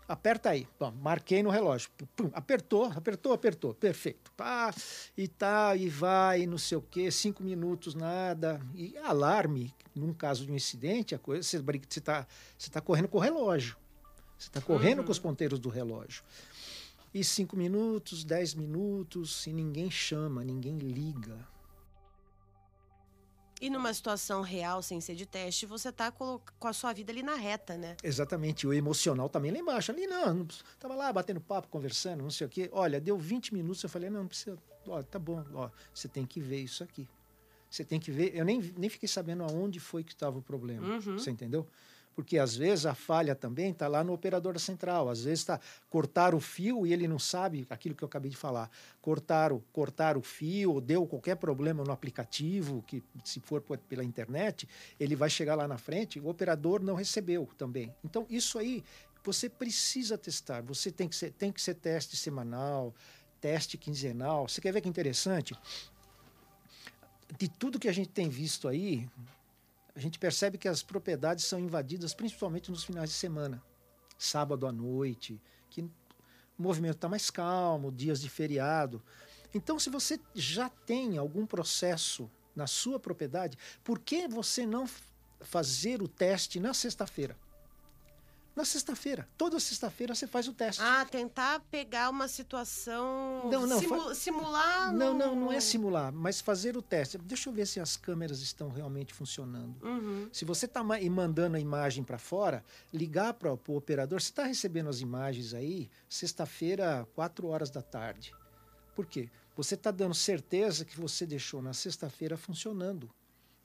[0.08, 0.68] Aperta aí.
[0.80, 1.90] Bom, marquei no relógio.
[2.16, 3.74] Pum, apertou, apertou, apertou.
[3.74, 4.32] Perfeito.
[4.38, 4.74] Pá,
[5.18, 8.62] e tá, e vai, não sei o quê, cinco minutos, nada.
[8.74, 11.58] E alarme, num caso de um incidente, a coisa, você
[12.00, 12.26] está
[12.58, 13.76] você tá correndo com o relógio.
[14.38, 15.06] Você está correndo Uhum.
[15.06, 16.24] com os ponteiros do relógio.
[17.14, 21.38] E cinco minutos, dez minutos, e ninguém chama, ninguém liga.
[23.60, 27.24] E numa situação real, sem ser de teste, você tá com a sua vida ali
[27.24, 27.98] na reta, né?
[28.04, 28.68] Exatamente.
[28.68, 29.92] O emocional também lá embaixo.
[29.92, 30.48] Ali não, não
[30.80, 32.70] tava lá batendo papo, conversando, não sei o quê.
[32.72, 34.58] Olha, deu 20 minutos, eu falei, não, não precisa.
[34.88, 37.08] Ó, tá bom, ó, você tem que ver isso aqui.
[37.70, 38.36] Você tem que ver.
[38.36, 40.88] Eu nem, nem fiquei sabendo aonde foi que estava o problema.
[40.88, 41.18] Uhum.
[41.18, 41.68] Você entendeu?
[42.18, 45.08] Porque às vezes a falha também está lá no operador central.
[45.08, 48.36] Às vezes está cortar o fio e ele não sabe aquilo que eu acabei de
[48.36, 48.72] falar.
[49.00, 54.68] Cortar o, cortar o fio, deu qualquer problema no aplicativo, que se for pela internet,
[55.00, 57.94] ele vai chegar lá na frente, o operador não recebeu também.
[58.04, 58.84] Então, isso aí
[59.24, 60.64] você precisa testar.
[60.64, 62.96] Você tem que ser, tem que ser teste semanal,
[63.40, 64.48] teste quinzenal.
[64.48, 65.56] Você quer ver que interessante?
[67.38, 69.08] De tudo que a gente tem visto aí,
[69.98, 73.60] a gente percebe que as propriedades são invadidas principalmente nos finais de semana,
[74.16, 75.92] sábado à noite, que o
[76.60, 79.02] movimento está mais calmo, dias de feriado.
[79.56, 84.88] Então, se você já tem algum processo na sua propriedade, por que você não
[85.42, 87.36] fazer o teste na sexta-feira?
[88.58, 89.30] Na sexta-feira.
[89.38, 90.82] Toda sexta-feira você faz o teste.
[90.82, 93.48] Ah, tentar pegar uma situação.
[93.52, 93.80] Não, não.
[93.80, 94.92] Simu simular.
[94.92, 97.20] Não, não, não é simular, mas fazer o teste.
[97.20, 99.78] Deixa eu ver se as câmeras estão realmente funcionando.
[99.86, 100.28] Uhum.
[100.34, 104.20] Se você está mandando a imagem para fora, ligar para o operador.
[104.20, 108.34] Você está recebendo as imagens aí, sexta-feira, 4 horas da tarde.
[108.96, 109.30] Por quê?
[109.56, 113.08] Você está dando certeza que você deixou na sexta-feira funcionando.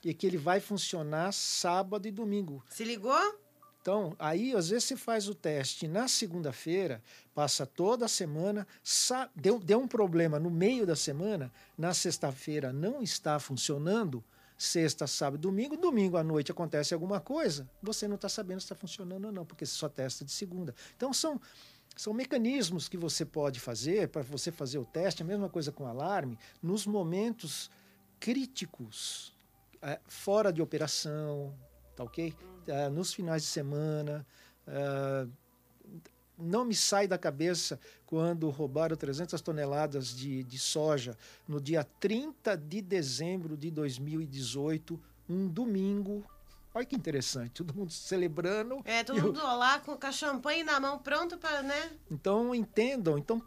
[0.04, 2.62] E que ele vai funcionar sábado e domingo.
[2.68, 3.40] Se ligou?
[3.82, 7.02] Então, aí às vezes você faz o teste na segunda-feira,
[7.34, 8.64] passa toda a semana,
[9.34, 14.22] deu, deu um problema no meio da semana, na sexta-feira não está funcionando,
[14.56, 18.76] sexta, sábado, domingo, domingo à noite acontece alguma coisa, você não está sabendo se está
[18.76, 20.72] funcionando ou não, porque você só testa de segunda.
[20.96, 21.40] Então, são,
[21.96, 25.88] são mecanismos que você pode fazer para você fazer o teste, a mesma coisa com
[25.88, 27.68] alarme, nos momentos
[28.20, 29.34] críticos,
[29.82, 31.52] é, fora de operação,
[31.96, 32.32] tá ok?
[32.66, 34.26] Uh, nos finais de semana.
[34.66, 35.30] Uh,
[36.38, 42.56] não me sai da cabeça quando roubaram 300 toneladas de, de soja no dia 30
[42.56, 46.24] de dezembro de 2018, um domingo,
[46.74, 48.80] Olha que interessante, todo mundo celebrando.
[48.84, 51.90] É, todo mundo lá com, a champanhe na mão, pronto para, né?
[52.10, 53.18] Então, entendam.
[53.18, 53.42] Então,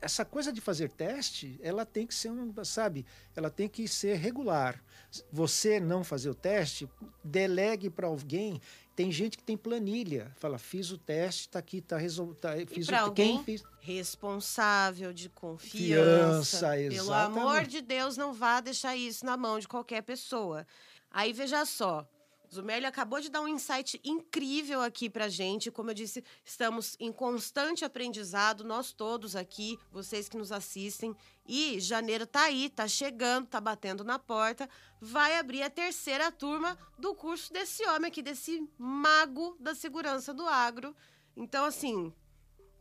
[0.00, 3.06] essa coisa de fazer teste, ela tem que ser, um, sabe,
[3.36, 4.82] ela tem que ser regular.
[5.30, 6.88] Você não fazer o teste,
[7.22, 8.60] delegue para alguém.
[8.96, 12.40] Tem gente que tem planilha, fala, fiz o teste, está aqui, está resolvido.
[12.40, 16.58] Tá, fiz o quem fez responsável de confiança.
[16.58, 20.66] Fiança, Pelo amor de Deus, não vá deixar isso na mão de qualquer pessoa.
[21.10, 22.08] Aí veja só,
[22.52, 25.70] Zumelli acabou de dar um insight incrível aqui pra gente.
[25.70, 31.14] Como eu disse, estamos em constante aprendizado, nós todos aqui, vocês que nos assistem.
[31.46, 34.68] E janeiro tá aí, tá chegando, tá batendo na porta.
[35.00, 40.46] Vai abrir a terceira turma do curso desse homem aqui, desse mago da segurança do
[40.46, 40.94] agro.
[41.36, 42.12] Então, assim,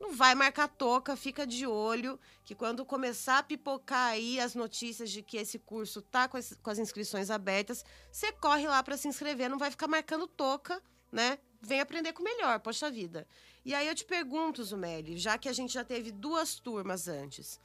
[0.03, 5.09] não vai marcar toca, fica de olho, que quando começar a pipocar aí as notícias
[5.09, 8.97] de que esse curso tá com as, com as inscrições abertas, você corre lá para
[8.97, 11.39] se inscrever, não vai ficar marcando toca, né?
[11.61, 13.25] Vem aprender com o melhor, poxa vida.
[13.63, 17.55] E aí eu te pergunto, Zumeli, já que a gente já teve duas turmas antes,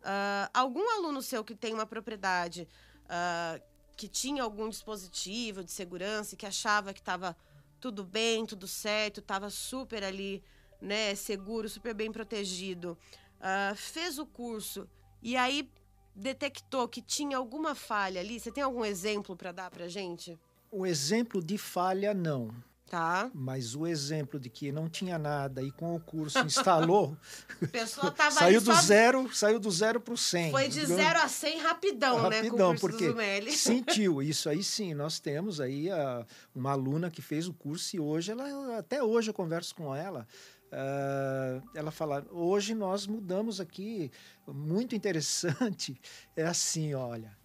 [0.00, 2.66] uh, algum aluno seu que tem uma propriedade
[3.04, 3.62] uh,
[3.96, 7.36] que tinha algum dispositivo de segurança e que achava que estava
[7.78, 10.42] tudo bem, tudo certo, estava super ali
[10.80, 12.96] né, seguro, super bem protegido,
[13.40, 14.88] uh, fez o curso
[15.22, 15.68] e aí
[16.14, 20.38] detectou que tinha alguma falha ali, você tem algum exemplo para dar para gente?
[20.70, 22.50] O exemplo de falha, não.
[22.88, 23.28] Tá.
[23.34, 27.16] Mas o exemplo de que não tinha nada e com o curso instalou.
[28.30, 28.80] saiu do só...
[28.80, 30.52] zero, saiu do zero para o 100.
[30.52, 32.78] Foi de zero a 100 rapidão, rapidão né?
[32.78, 33.12] Porque
[33.50, 34.22] sentiu.
[34.22, 38.30] Isso aí sim, nós temos aí a, uma aluna que fez o curso e hoje
[38.30, 40.26] ela até hoje eu converso com ela.
[40.66, 44.10] Uh, ela fala: hoje nós mudamos aqui,
[44.46, 46.00] muito interessante.
[46.36, 47.36] É assim: olha,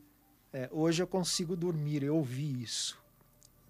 [0.51, 2.99] é, hoje eu consigo dormir, eu ouvi isso.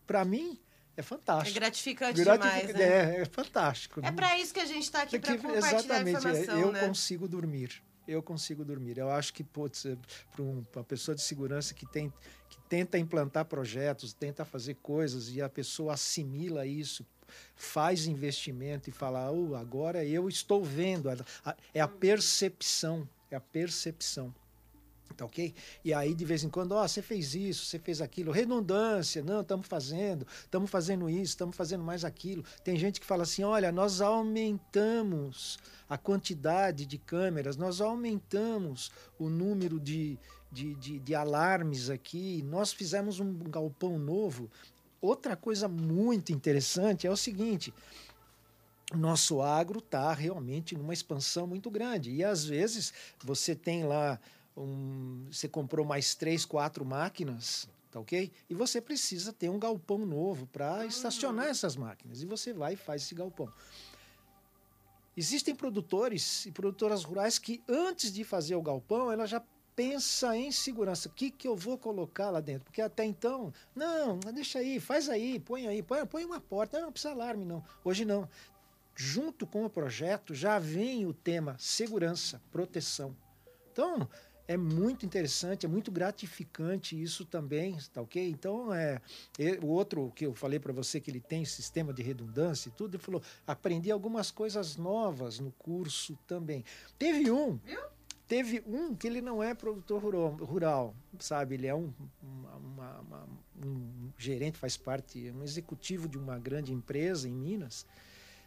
[0.07, 0.59] Para mim,
[0.97, 1.57] é fantástico.
[1.57, 2.81] É gratificante demais, né?
[2.81, 4.01] É, é fantástico.
[4.03, 6.87] É para isso que a gente está aqui, para compartilhar exatamente, informação, eu né?
[6.87, 7.81] consigo dormir.
[8.07, 8.97] Eu consigo dormir.
[8.97, 9.95] Eu acho que, putz, é,
[10.31, 12.11] para uma pessoa de segurança que, tem,
[12.49, 17.05] que tenta implantar projetos, tenta fazer coisas e a pessoa assimila isso,
[17.55, 21.09] faz investimento e fala, oh, agora eu estou vendo.
[21.73, 24.33] É a percepção, é a percepção.
[25.15, 25.53] Tá ok?
[25.83, 29.41] E aí, de vez em quando, ó, você fez isso, você fez aquilo, redundância, não,
[29.41, 32.43] estamos fazendo, estamos fazendo isso, estamos fazendo mais aquilo.
[32.63, 39.29] Tem gente que fala assim: olha, nós aumentamos a quantidade de câmeras, nós aumentamos o
[39.29, 40.17] número de,
[40.51, 44.49] de, de, de alarmes aqui, nós fizemos um galpão novo.
[45.01, 47.73] Outra coisa muito interessante é o seguinte:
[48.93, 52.11] nosso agro está realmente numa expansão muito grande.
[52.11, 54.19] E às vezes você tem lá,
[54.55, 58.31] um, você comprou mais três, quatro máquinas, tá ok?
[58.49, 60.85] E você precisa ter um galpão novo para uhum.
[60.85, 62.21] estacionar essas máquinas.
[62.21, 63.51] E você vai e faz esse galpão.
[65.17, 69.41] Existem produtores e produtoras rurais que antes de fazer o galpão, ela já
[69.75, 71.09] pensa em segurança.
[71.09, 72.65] O que, que eu vou colocar lá dentro?
[72.65, 76.77] Porque até então, não, deixa aí, faz aí, põe aí, põe, põe uma porta.
[76.77, 77.63] Não, não precisa alarme, não.
[77.83, 78.27] Hoje não
[78.95, 83.15] junto com o projeto já vem o tema segurança, proteção.
[83.71, 84.07] Então,
[84.47, 88.29] é muito interessante, é muito gratificante isso também, tá ok?
[88.29, 89.01] Então, é,
[89.61, 92.95] o outro que eu falei para você que ele tem sistema de redundância e tudo,
[92.95, 96.65] ele falou, aprendi algumas coisas novas no curso também.
[96.99, 97.59] Teve um,
[98.31, 100.01] teve um que ele não é produtor
[100.41, 101.55] rural, sabe?
[101.55, 103.29] Ele é um, uma, uma,
[103.61, 107.85] um gerente, faz parte, um executivo de uma grande empresa em Minas,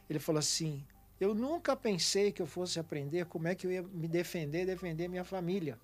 [0.08, 0.82] ele falou assim:
[1.20, 5.06] Eu nunca pensei que eu fosse aprender como é que eu ia me defender, defender
[5.06, 5.78] minha família.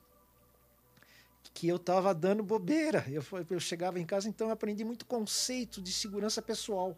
[1.52, 3.04] Que eu estava dando bobeira.
[3.06, 6.96] Eu, eu chegava em casa, então eu aprendi muito conceito de segurança pessoal.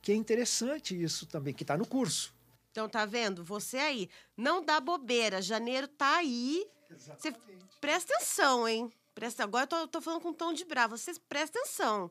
[0.00, 2.32] Que é interessante isso também, que está no curso.
[2.72, 3.44] Então, tá vendo?
[3.44, 5.42] Você aí, não dá bobeira.
[5.42, 6.66] Janeiro tá aí.
[6.90, 7.20] Exatamente.
[7.20, 8.90] Você presta atenção, hein?
[9.14, 10.96] Presta, agora eu tô, tô falando com um tom de bravo.
[10.96, 12.10] Vocês prestem atenção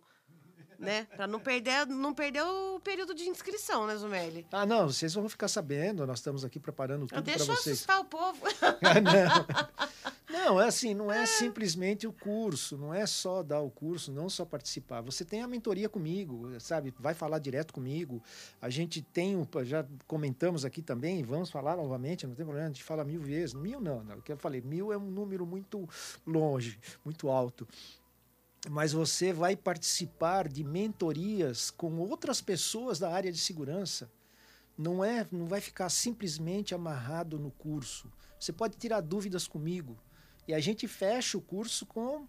[0.82, 1.08] né?
[1.16, 4.46] Para não perder, não perder o período de inscrição, né, Zumeli?
[4.52, 7.48] Ah, não, vocês vão ficar sabendo, nós estamos aqui preparando tudo para vocês.
[7.48, 8.40] Deixa eu assustar o povo.
[8.82, 10.42] ah, não.
[10.46, 14.28] não, é assim, não é simplesmente o curso, não é só dar o curso, não
[14.28, 15.02] só participar.
[15.02, 16.94] Você tem a mentoria comigo, sabe?
[17.00, 18.22] Vai falar direto comigo.
[18.60, 22.84] A gente tem, já comentamos aqui também, vamos falar novamente, não tem problema, a gente
[22.84, 23.54] fala mil vezes.
[23.54, 25.88] Mil não, não, o que eu falei, mil é um número muito
[26.26, 27.68] longe, muito alto
[28.70, 34.12] mas você vai participar de mentorias com outras pessoas da área de segurança.
[34.78, 38.12] Não é, não vai ficar simplesmente amarrado no curso.
[38.40, 39.98] Você pode tirar dúvidas comigo
[40.48, 42.28] e a gente fecha o curso com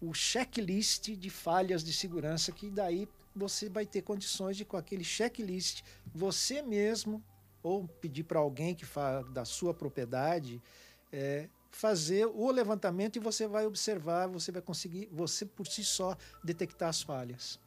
[0.00, 5.04] o checklist de falhas de segurança que daí você vai ter condições de com aquele
[5.04, 5.82] checklist
[6.14, 7.24] você mesmo
[7.62, 8.84] ou pedir para alguém que
[9.32, 10.62] da sua propriedade
[11.10, 16.16] é, fazer o levantamento e você vai observar, você vai conseguir, você por si só,
[16.42, 17.58] detectar as falhas.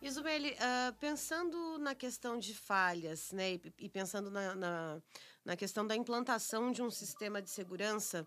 [0.00, 5.02] Isabelle, uh, pensando na questão de falhas, né, e, e pensando na, na,
[5.44, 8.26] na, questão da implantação de um sistema de segurança,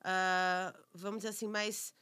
[0.00, 1.94] uh, vamos dizer assim, mais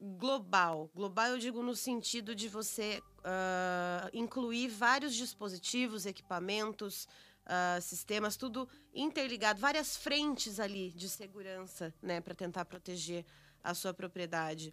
[0.00, 0.88] global.
[0.94, 7.08] Global eu digo no sentido de você uh, incluir vários dispositivos, equipamentos,
[7.50, 13.24] uh, sistemas, tudo interligado, várias frentes ali de segurança, né, para tentar proteger
[13.62, 14.72] a sua propriedade.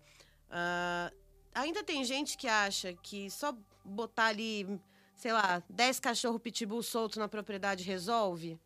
[0.50, 1.13] Uh,
[1.54, 4.80] ainda tem gente que acha que só botar ali,
[5.16, 8.60] sei lá, 10 cachorro pitbull solto na propriedade resolve?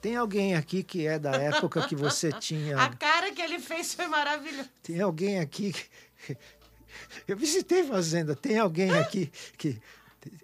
[0.00, 2.76] Tem alguém aqui que é da época que você tinha.
[2.76, 4.68] A cara que ele fez foi maravilhosa.
[4.82, 5.72] Tem alguém aqui.
[5.72, 6.36] Que...
[7.28, 8.34] Eu visitei fazenda.
[8.34, 9.80] Tem alguém aqui que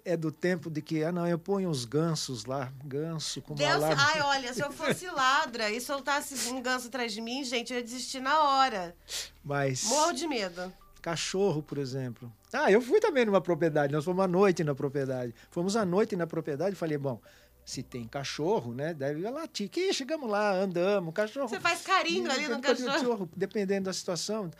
[0.03, 3.83] é do tempo de que, ah, não, eu ponho os gansos lá, ganso com Deus.
[3.83, 7.79] Ai, olha, se eu fosse ladra e soltasse um ganso atrás de mim, gente, eu
[7.79, 8.95] ia desistir na hora.
[9.43, 9.83] Mas...
[9.83, 10.73] Morro de medo.
[11.01, 12.31] Cachorro, por exemplo.
[12.51, 15.33] Ah, eu fui também numa propriedade, nós fomos à noite na propriedade.
[15.49, 17.21] Fomos à noite na propriedade e falei, bom,
[17.63, 19.69] se tem cachorro, né, deve latir.
[19.69, 21.47] Que chegamos lá, andamos, cachorro...
[21.47, 23.29] Você faz carinho ali no cachorro.
[23.35, 24.51] Dependendo da situação.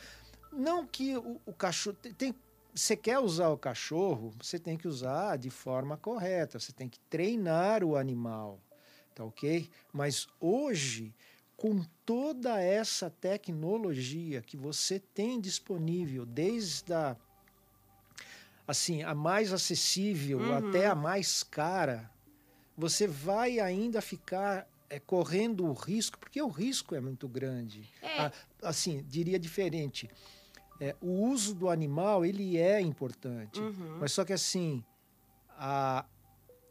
[0.54, 1.98] Não que o, o cachorro...
[2.18, 2.34] Tem,
[2.80, 7.00] você quer usar o cachorro, você tem que usar de forma correta, você tem que
[7.10, 8.62] treinar o animal,
[9.14, 9.70] tá ok?
[9.92, 11.14] Mas hoje,
[11.58, 17.18] com toda essa tecnologia que você tem disponível, desde a
[18.66, 20.70] assim, a mais acessível uhum.
[20.70, 22.10] até a mais cara,
[22.78, 27.90] você vai ainda ficar é, correndo o risco, porque o risco é muito grande.
[28.00, 28.22] É.
[28.22, 30.08] A, assim, diria diferente
[30.80, 33.98] é, o uso do animal ele é importante, uhum.
[34.00, 34.84] mas só que assim
[35.58, 36.06] a,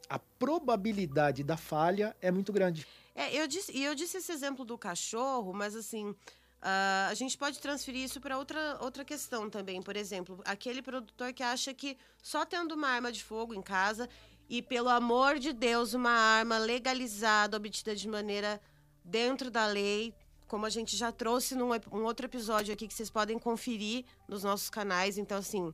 [0.09, 2.87] a probabilidade da falha é muito grande.
[3.15, 7.37] É, eu disse, e eu disse esse exemplo do cachorro, mas assim uh, a gente
[7.37, 9.83] pode transferir isso para outra, outra questão também.
[9.83, 14.09] Por exemplo, aquele produtor que acha que só tendo uma arma de fogo em casa
[14.49, 18.61] e pelo amor de Deus uma arma legalizada, obtida de maneira
[19.05, 20.15] dentro da lei,
[20.49, 24.43] como a gente já trouxe num um outro episódio aqui que vocês podem conferir nos
[24.43, 25.19] nossos canais.
[25.19, 25.73] Então, assim,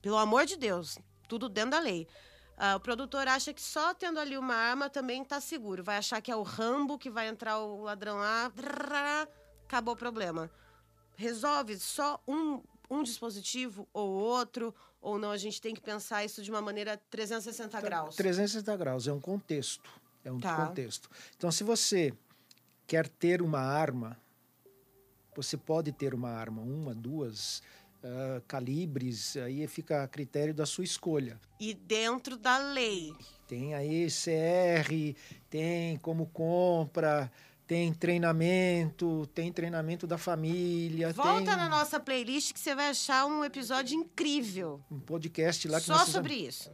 [0.00, 0.96] pelo amor de Deus,
[1.28, 2.06] tudo dentro da lei.
[2.56, 5.82] Uh, o produtor acha que só tendo ali uma arma também está seguro.
[5.82, 8.50] Vai achar que é o Rambo que vai entrar o ladrão lá,
[9.64, 10.48] acabou o problema.
[11.16, 14.72] Resolve só um, um dispositivo ou outro,
[15.02, 18.14] ou não, a gente tem que pensar isso de uma maneira 360 graus.
[18.14, 19.90] 360 graus, é um contexto.
[20.24, 20.66] É um tá.
[20.66, 21.10] contexto.
[21.36, 22.14] Então, se você
[22.86, 24.16] quer ter uma arma,
[25.36, 27.62] você pode ter uma arma, uma, duas,
[28.04, 31.40] uh, calibres, aí fica a critério da sua escolha.
[31.58, 33.14] E dentro da lei.
[33.48, 35.18] Tem aí CR,
[35.50, 37.30] tem como compra,
[37.66, 41.12] tem treinamento, tem treinamento da família.
[41.12, 41.56] Volta tem...
[41.56, 44.80] na nossa playlist que você vai achar um episódio incrível.
[44.90, 46.70] Um podcast lá que Só sobre isso.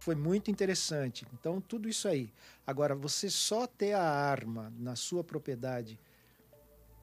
[0.00, 1.26] Foi muito interessante.
[1.34, 2.32] Então, tudo isso aí.
[2.66, 6.00] Agora, você só ter a arma na sua propriedade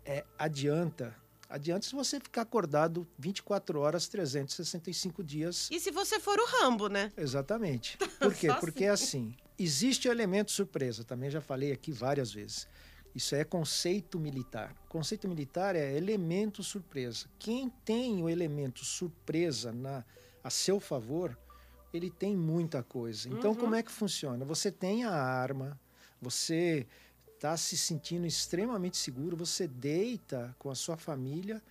[0.04, 1.16] é, adianta.
[1.48, 5.70] Adianta se você ficar acordado 24 horas, 365 dias.
[5.72, 7.14] E se você for o Rambo, né?
[7.16, 7.98] Exatamente.
[8.20, 8.48] Por quê?
[8.60, 11.04] Porque assim, existe o elemento surpresa.
[11.04, 12.68] Também já falei aqui várias vezes.
[13.14, 14.76] Isso é conceito militar.
[14.90, 17.28] Conceito militar é elemento surpresa.
[17.38, 20.04] Quem tem o elemento surpresa na,
[20.44, 21.38] a seu favor
[21.94, 23.30] ele tem muita coisa.
[23.30, 23.58] Então, uhum.
[23.58, 24.44] como é que funciona?
[24.46, 25.80] Você tem a arma,
[26.22, 26.86] você
[27.34, 31.62] está se sentindo extremamente seguro, você deita com a sua família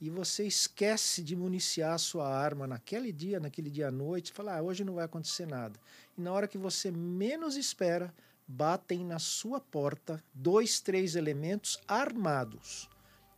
[0.00, 4.56] e você esquece de municiar a sua arma naquele dia, naquele dia à noite, fala,
[4.56, 5.78] ah, hoje não vai acontecer nada.
[6.18, 8.12] E na hora que você menos espera,
[8.48, 12.88] batem na sua porta dois, três elementos armados.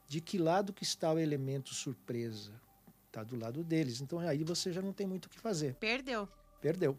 [0.09, 2.53] De que lado que está o elemento surpresa?
[3.15, 4.01] Está do lado deles.
[4.01, 5.75] Então aí você já não tem muito o que fazer.
[5.75, 6.29] Perdeu.
[6.61, 6.97] Perdeu.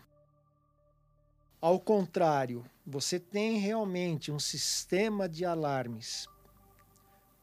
[1.60, 6.28] Ao contrário, você tem realmente um sistema de alarmes.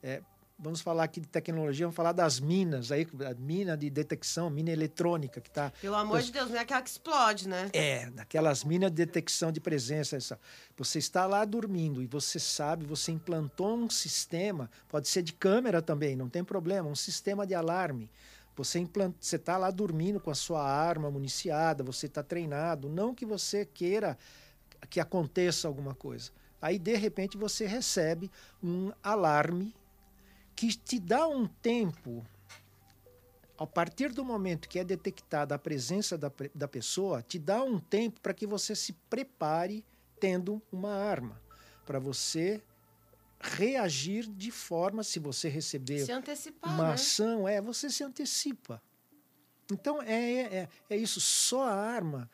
[0.02, 0.22] É,
[0.58, 4.70] vamos falar aqui de tecnologia, vamos falar das minas, aí, a mina de detecção, mina
[4.70, 5.72] eletrônica que está.
[5.80, 7.68] Pelo amor de Deus, não é aquela que explode, né?
[7.72, 10.16] É, daquelas minas de detecção de presença.
[10.16, 10.38] Essa.
[10.76, 15.82] Você está lá dormindo e você sabe, você implantou um sistema, pode ser de câmera
[15.82, 18.08] também, não tem problema, um sistema de alarme.
[18.56, 23.24] Você implanta, está lá dormindo com a sua arma municiada, você está treinado, não que
[23.24, 24.18] você queira
[24.90, 26.30] que aconteça alguma coisa.
[26.60, 28.30] Aí de repente você recebe
[28.62, 29.74] um alarme
[30.54, 32.24] que te dá um tempo
[33.58, 37.78] a partir do momento que é detectada a presença da, da pessoa, te dá um
[37.78, 39.84] tempo para que você se prepare
[40.18, 41.40] tendo uma arma,
[41.86, 42.60] para você
[43.42, 46.06] reagir de forma, se você receber
[46.62, 46.92] uma né?
[46.92, 48.80] ação, é, você se antecipa.
[49.70, 51.20] Então, é, é, é isso.
[51.20, 52.30] Só a arma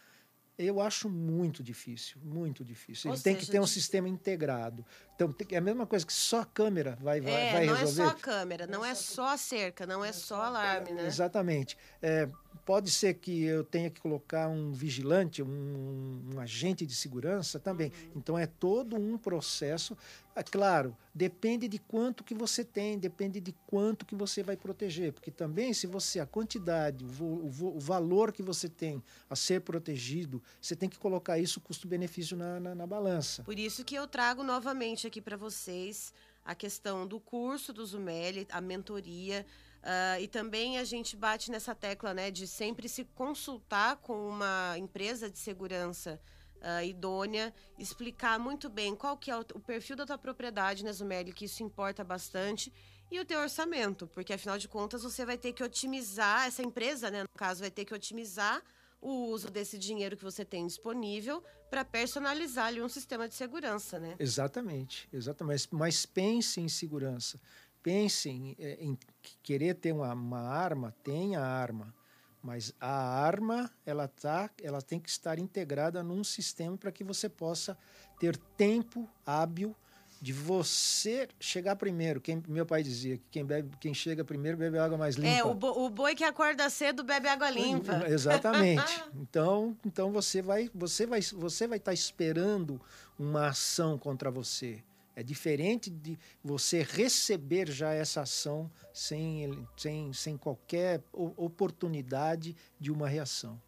[0.58, 3.08] eu acho muito difícil, muito difícil.
[3.08, 4.84] Ou Ele seja, tem que ter um sistema integrado.
[5.18, 8.02] Então, é a mesma coisa que só a câmera vai, vai, é, vai não resolver.
[8.02, 11.06] Não é só a câmera, não é só a cerca, não é só alarme, né?
[11.08, 11.76] Exatamente.
[12.00, 12.28] É,
[12.64, 17.88] pode ser que eu tenha que colocar um vigilante, um, um agente de segurança também.
[17.88, 18.12] Uhum.
[18.14, 19.96] Então, é todo um processo
[20.38, 25.12] é claro, depende de quanto que você tem, depende de quanto que você vai proteger,
[25.12, 29.62] porque também se você a quantidade, o, o, o valor que você tem a ser
[29.62, 33.42] protegido, você tem que colocar isso custo-benefício na, na, na balança.
[33.42, 36.12] Por isso que eu trago novamente aqui para vocês
[36.44, 39.44] a questão do curso do Zumeli, a mentoria.
[39.82, 44.76] Uh, e também a gente bate nessa tecla né, de sempre se consultar com uma
[44.78, 46.20] empresa de segurança
[46.56, 50.92] uh, idônea, explicar muito bem qual que é o, o perfil da tua propriedade, né,
[50.92, 52.72] Zumelli, que isso importa bastante,
[53.10, 57.10] e o teu orçamento, porque afinal de contas você vai ter que otimizar, essa empresa,
[57.10, 58.62] né, no caso, vai ter que otimizar
[59.00, 63.98] o uso desse dinheiro que você tem disponível para personalizar ali um sistema de segurança,
[63.98, 64.16] né?
[64.18, 65.68] Exatamente, exatamente.
[65.70, 67.40] Mas pense em segurança.
[67.82, 68.98] Pense em, eh, em
[69.42, 71.94] querer ter uma, uma arma, tenha arma.
[72.42, 77.28] Mas a arma, ela, tá, ela tem que estar integrada num sistema para que você
[77.28, 77.76] possa
[78.18, 79.76] ter tempo hábil
[80.20, 82.20] de você chegar primeiro.
[82.20, 85.28] Quem, meu pai dizia que quem, bebe, quem chega primeiro bebe água mais limpa.
[85.28, 88.04] É, o, bo, o boi que acorda cedo bebe água limpa.
[88.08, 89.04] Exatamente.
[89.14, 92.80] então, então você vai você vai você vai estar tá esperando
[93.18, 94.82] uma ação contra você.
[95.14, 103.08] É diferente de você receber já essa ação sem, sem, sem qualquer oportunidade de uma
[103.08, 103.60] reação.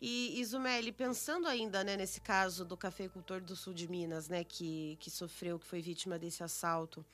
[0.00, 4.96] E Isumeli, pensando ainda né, nesse caso do cafeicultor do sul de Minas, né, que,
[4.98, 7.04] que sofreu, que foi vítima desse assalto,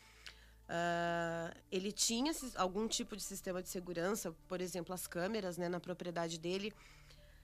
[0.68, 5.80] uh, ele tinha algum tipo de sistema de segurança, por exemplo, as câmeras né, na
[5.80, 6.72] propriedade dele,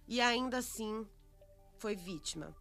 [0.07, 1.05] e ainda assim
[1.77, 2.55] foi vítima.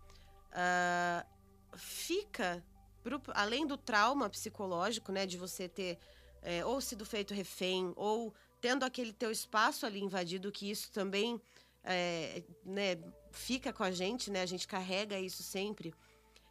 [0.49, 2.65] Uh, fica
[3.03, 5.99] pro, além do trauma psicológico, né, de você ter
[6.41, 11.39] é, ou sido feito refém, ou tendo aquele teu espaço ali invadido, que isso também
[11.83, 12.97] é, né,
[13.31, 15.93] fica com a gente, né, a gente carrega isso sempre.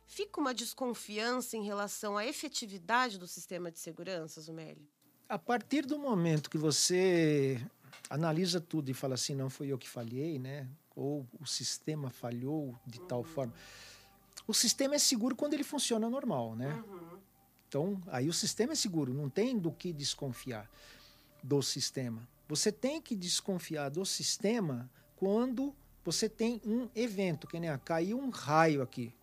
[0.07, 4.89] Fica uma desconfiança em relação à efetividade do sistema de segurança, Zumeli?
[5.29, 7.65] A partir do momento que você
[8.09, 10.69] analisa tudo e fala assim, não foi eu que falhei, né?
[10.97, 13.07] Ou o sistema falhou de uhum.
[13.07, 13.55] tal forma.
[14.49, 16.83] O sistema é seguro quando ele funciona normal, né?
[16.89, 17.21] Uhum.
[17.69, 20.69] Então, aí o sistema é seguro, não tem do que desconfiar
[21.41, 22.29] do sistema.
[22.49, 24.91] Você tem que desconfiar do sistema
[25.21, 29.15] quando você tem um evento, que nem ah, caiu um raio aqui.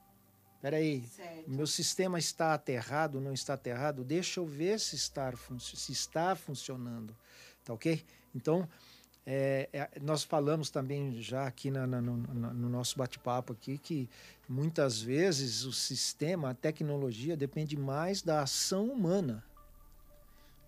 [0.62, 1.50] Peraí, certo.
[1.50, 4.04] meu sistema está aterrado, não está aterrado?
[4.04, 7.16] Deixa eu ver se está, se está funcionando,
[7.66, 8.06] tá ok?
[8.36, 8.70] Então,
[9.26, 14.10] é, é, nós falamos também já aqui na, na, no, no, nosso bate-papo aqui que
[14.48, 19.44] muitas vezes o sistema, a tecnologia depende mais da ação humana.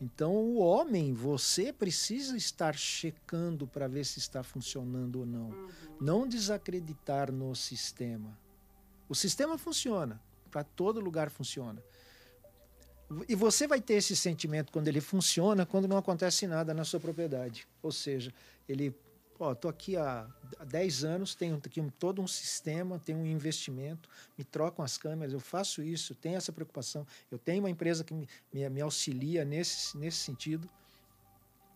[0.01, 5.49] Então, o homem, você precisa estar checando para ver se está funcionando ou não.
[5.49, 5.69] Uhum.
[5.99, 8.37] Não desacreditar no sistema.
[9.09, 11.83] O sistema funciona, para todo lugar funciona.
[13.27, 16.99] E você vai ter esse sentimento quando ele funciona, quando não acontece nada na sua
[16.99, 17.67] propriedade.
[17.81, 18.31] Ou seja,
[18.67, 18.95] ele,
[19.39, 20.27] ó, tô aqui há
[20.67, 25.39] 10 anos, tenho aqui todo um sistema, tenho um investimento, me trocam as câmeras, eu
[25.39, 27.07] faço isso, tenho essa preocupação.
[27.31, 30.69] Eu tenho uma empresa que me, me, me auxilia nesse, nesse sentido.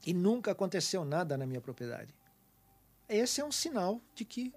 [0.06, 2.14] E nunca aconteceu nada na minha propriedade.
[3.08, 4.54] Esse é um sinal de que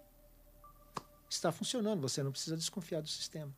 [1.31, 3.55] está funcionando, você não precisa desconfiar do sistema.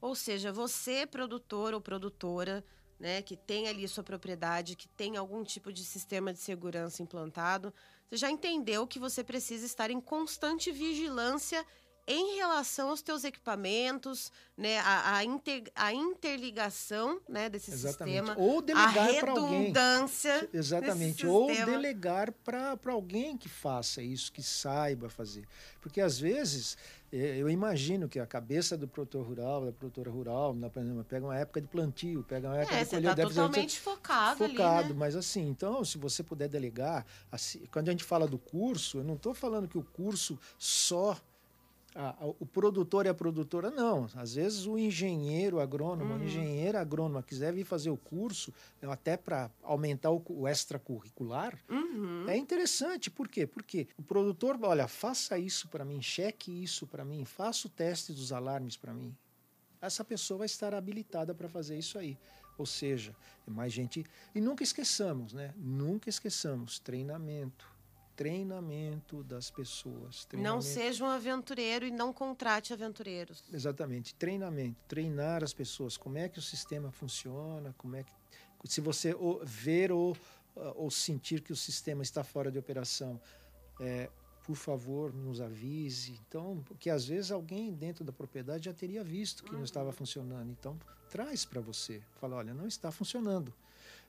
[0.00, 2.64] Ou seja, você, produtor ou produtora,
[2.98, 7.72] né, que tem ali sua propriedade, que tem algum tipo de sistema de segurança implantado,
[8.08, 11.64] você já entendeu que você precisa estar em constante vigilância
[12.06, 18.18] em relação aos teus equipamentos, né, a, a, inter, a interligação né, desse Exatamente.
[18.18, 19.72] sistema, ou delegar para alguém.
[20.52, 21.26] Exatamente.
[21.26, 25.46] Ou delegar para alguém que faça isso, que saiba fazer.
[25.80, 26.76] Porque às vezes
[27.12, 31.60] eu imagino que a cabeça do produtor rural, da produtora rural, na, pega uma época
[31.60, 33.16] de plantio, pega uma época é, de colheita.
[33.16, 34.94] Tá totalmente focado, focado ali, né?
[34.98, 39.04] mas assim, então, se você puder delegar, assim, quando a gente fala do curso, eu
[39.04, 41.14] não estou falando que o curso só
[41.94, 44.08] a, a, o produtor e a produtora, não.
[44.14, 46.20] Às vezes o engenheiro agrônomo, uhum.
[46.20, 52.28] a engenheira agrônoma quiser vir fazer o curso, até para aumentar o, o extracurricular, uhum.
[52.28, 53.10] é interessante.
[53.10, 53.46] Por quê?
[53.46, 58.12] Porque o produtor, olha, faça isso para mim, cheque isso para mim, faça o teste
[58.12, 59.14] dos alarmes para mim.
[59.80, 62.16] Essa pessoa vai estar habilitada para fazer isso aí.
[62.56, 63.14] Ou seja,
[63.46, 64.04] é mais gente.
[64.34, 65.52] E nunca esqueçamos, né?
[65.56, 67.71] Nunca esqueçamos treinamento
[68.16, 70.26] treinamento das pessoas.
[70.34, 73.42] Não seja um aventureiro e não contrate aventureiros.
[73.52, 78.12] Exatamente, treinamento, treinar as pessoas, como é que o sistema funciona, como é que
[78.64, 80.16] se você ver ou,
[80.54, 83.20] ou sentir que o sistema está fora de operação,
[83.80, 84.08] é,
[84.44, 86.18] por favor, nos avise.
[86.28, 89.58] Então, porque às vezes alguém dentro da propriedade já teria visto que uhum.
[89.58, 90.50] não estava funcionando.
[90.50, 90.78] Então,
[91.10, 92.02] traz para você.
[92.20, 93.52] Fala, olha, não está funcionando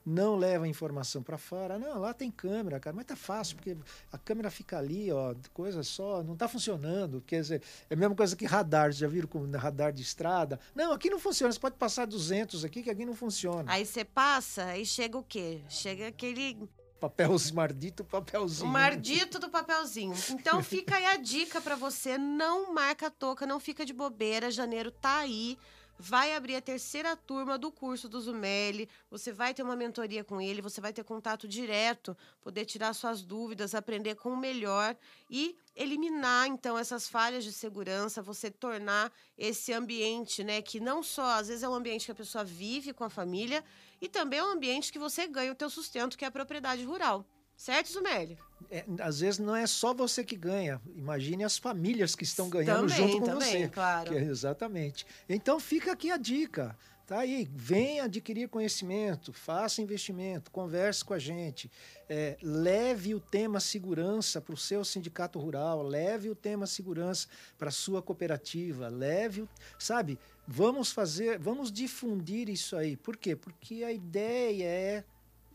[0.05, 1.79] não leva a informação para fora.
[1.79, 3.77] Não, lá tem câmera, cara, mas tá fácil, porque
[4.11, 7.21] a câmera fica ali, ó, coisa só, não tá funcionando.
[7.25, 10.59] Quer dizer, é a mesma coisa que radar, já viram com radar de estrada?
[10.75, 13.71] Não, aqui não funciona, você pode passar 200 aqui, que aqui não funciona.
[13.71, 15.61] Aí você passa, aí chega o quê?
[15.69, 16.57] Chega aquele
[16.99, 18.69] papelzinho, mardito papelzinho.
[18.69, 20.13] O mardito do papelzinho.
[20.31, 24.49] Então fica aí a dica para você, não marca a toca, não fica de bobeira,
[24.49, 25.57] janeiro tá aí
[25.97, 28.89] vai abrir a terceira turma do curso do Zumeli.
[29.09, 33.21] Você vai ter uma mentoria com ele, você vai ter contato direto, poder tirar suas
[33.21, 34.95] dúvidas, aprender com o melhor
[35.29, 41.39] e eliminar então essas falhas de segurança, você tornar esse ambiente, né, que não só
[41.39, 43.63] às vezes é um ambiente que a pessoa vive com a família
[43.99, 46.83] e também é um ambiente que você ganha o teu sustento, que é a propriedade
[46.83, 47.25] rural.
[47.55, 48.37] Certo, Zumeli?
[48.69, 50.81] É, às vezes não é só você que ganha.
[50.95, 53.67] Imagine as famílias que estão ganhando também, junto com também, você.
[53.69, 54.17] Claro.
[54.17, 55.05] É, exatamente.
[55.29, 56.77] Então fica aqui a dica.
[57.05, 61.69] Tá aí, venha adquirir conhecimento, faça investimento, converse com a gente,
[62.07, 67.27] é, leve o tema segurança para o seu sindicato rural, leve o tema segurança
[67.57, 70.17] para a sua cooperativa, leve, o, sabe?
[70.47, 72.95] Vamos fazer, vamos difundir isso aí.
[72.95, 73.35] Por quê?
[73.35, 75.03] Porque a ideia é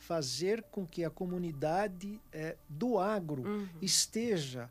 [0.05, 3.69] fazer com que a comunidade é, do agro uhum.
[3.81, 4.71] esteja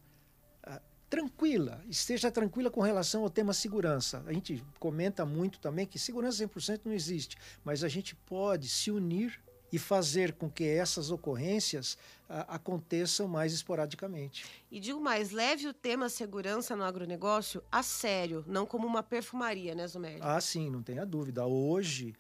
[0.67, 4.23] uh, tranquila, esteja tranquila com relação ao tema segurança.
[4.25, 8.91] A gente comenta muito também que segurança 100% não existe, mas a gente pode se
[8.91, 9.39] unir
[9.71, 11.97] e fazer com que essas ocorrências
[12.29, 14.45] a, aconteçam mais esporadicamente.
[14.71, 19.75] E digo mais, leve o tema segurança no agronegócio a sério, não como uma perfumaria,
[19.75, 20.19] né, Zumelli?
[20.21, 21.45] Ah, sim, não tenha dúvida.
[21.45, 22.15] Hoje,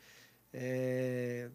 [0.53, 1.49] é,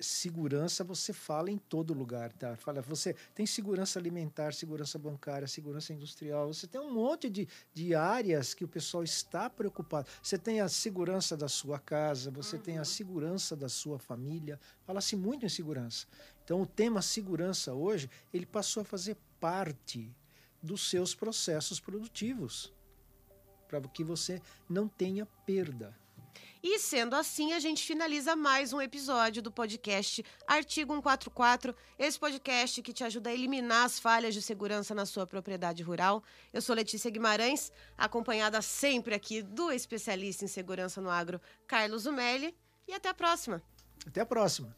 [0.00, 2.56] segurança você fala em todo lugar, tá?
[2.56, 7.94] Fala, você tem segurança alimentar, segurança bancária, segurança industrial, você tem um monte de, de
[7.94, 10.08] áreas que o pessoal está preocupado.
[10.22, 12.62] Você tem a segurança da sua casa, você uhum.
[12.62, 12.84] tem a uhum.
[12.84, 14.58] segurança da sua família.
[14.84, 16.06] Fala-se muito em segurança.
[16.44, 20.14] Então o tema segurança hoje, ele passou a fazer parte
[20.62, 22.72] dos seus processos produtivos,
[23.68, 25.94] para que você não tenha perda.
[26.66, 32.80] E sendo assim, a gente finaliza mais um episódio do podcast Artigo 144, esse podcast
[32.80, 36.24] que te ajuda a eliminar as falhas de segurança na sua propriedade rural.
[36.54, 42.56] Eu sou Letícia Guimarães, acompanhada sempre aqui do especialista em segurança no agro, Carlos Umelli.
[42.88, 43.62] E até a próxima.
[44.06, 44.74] Até a próxima.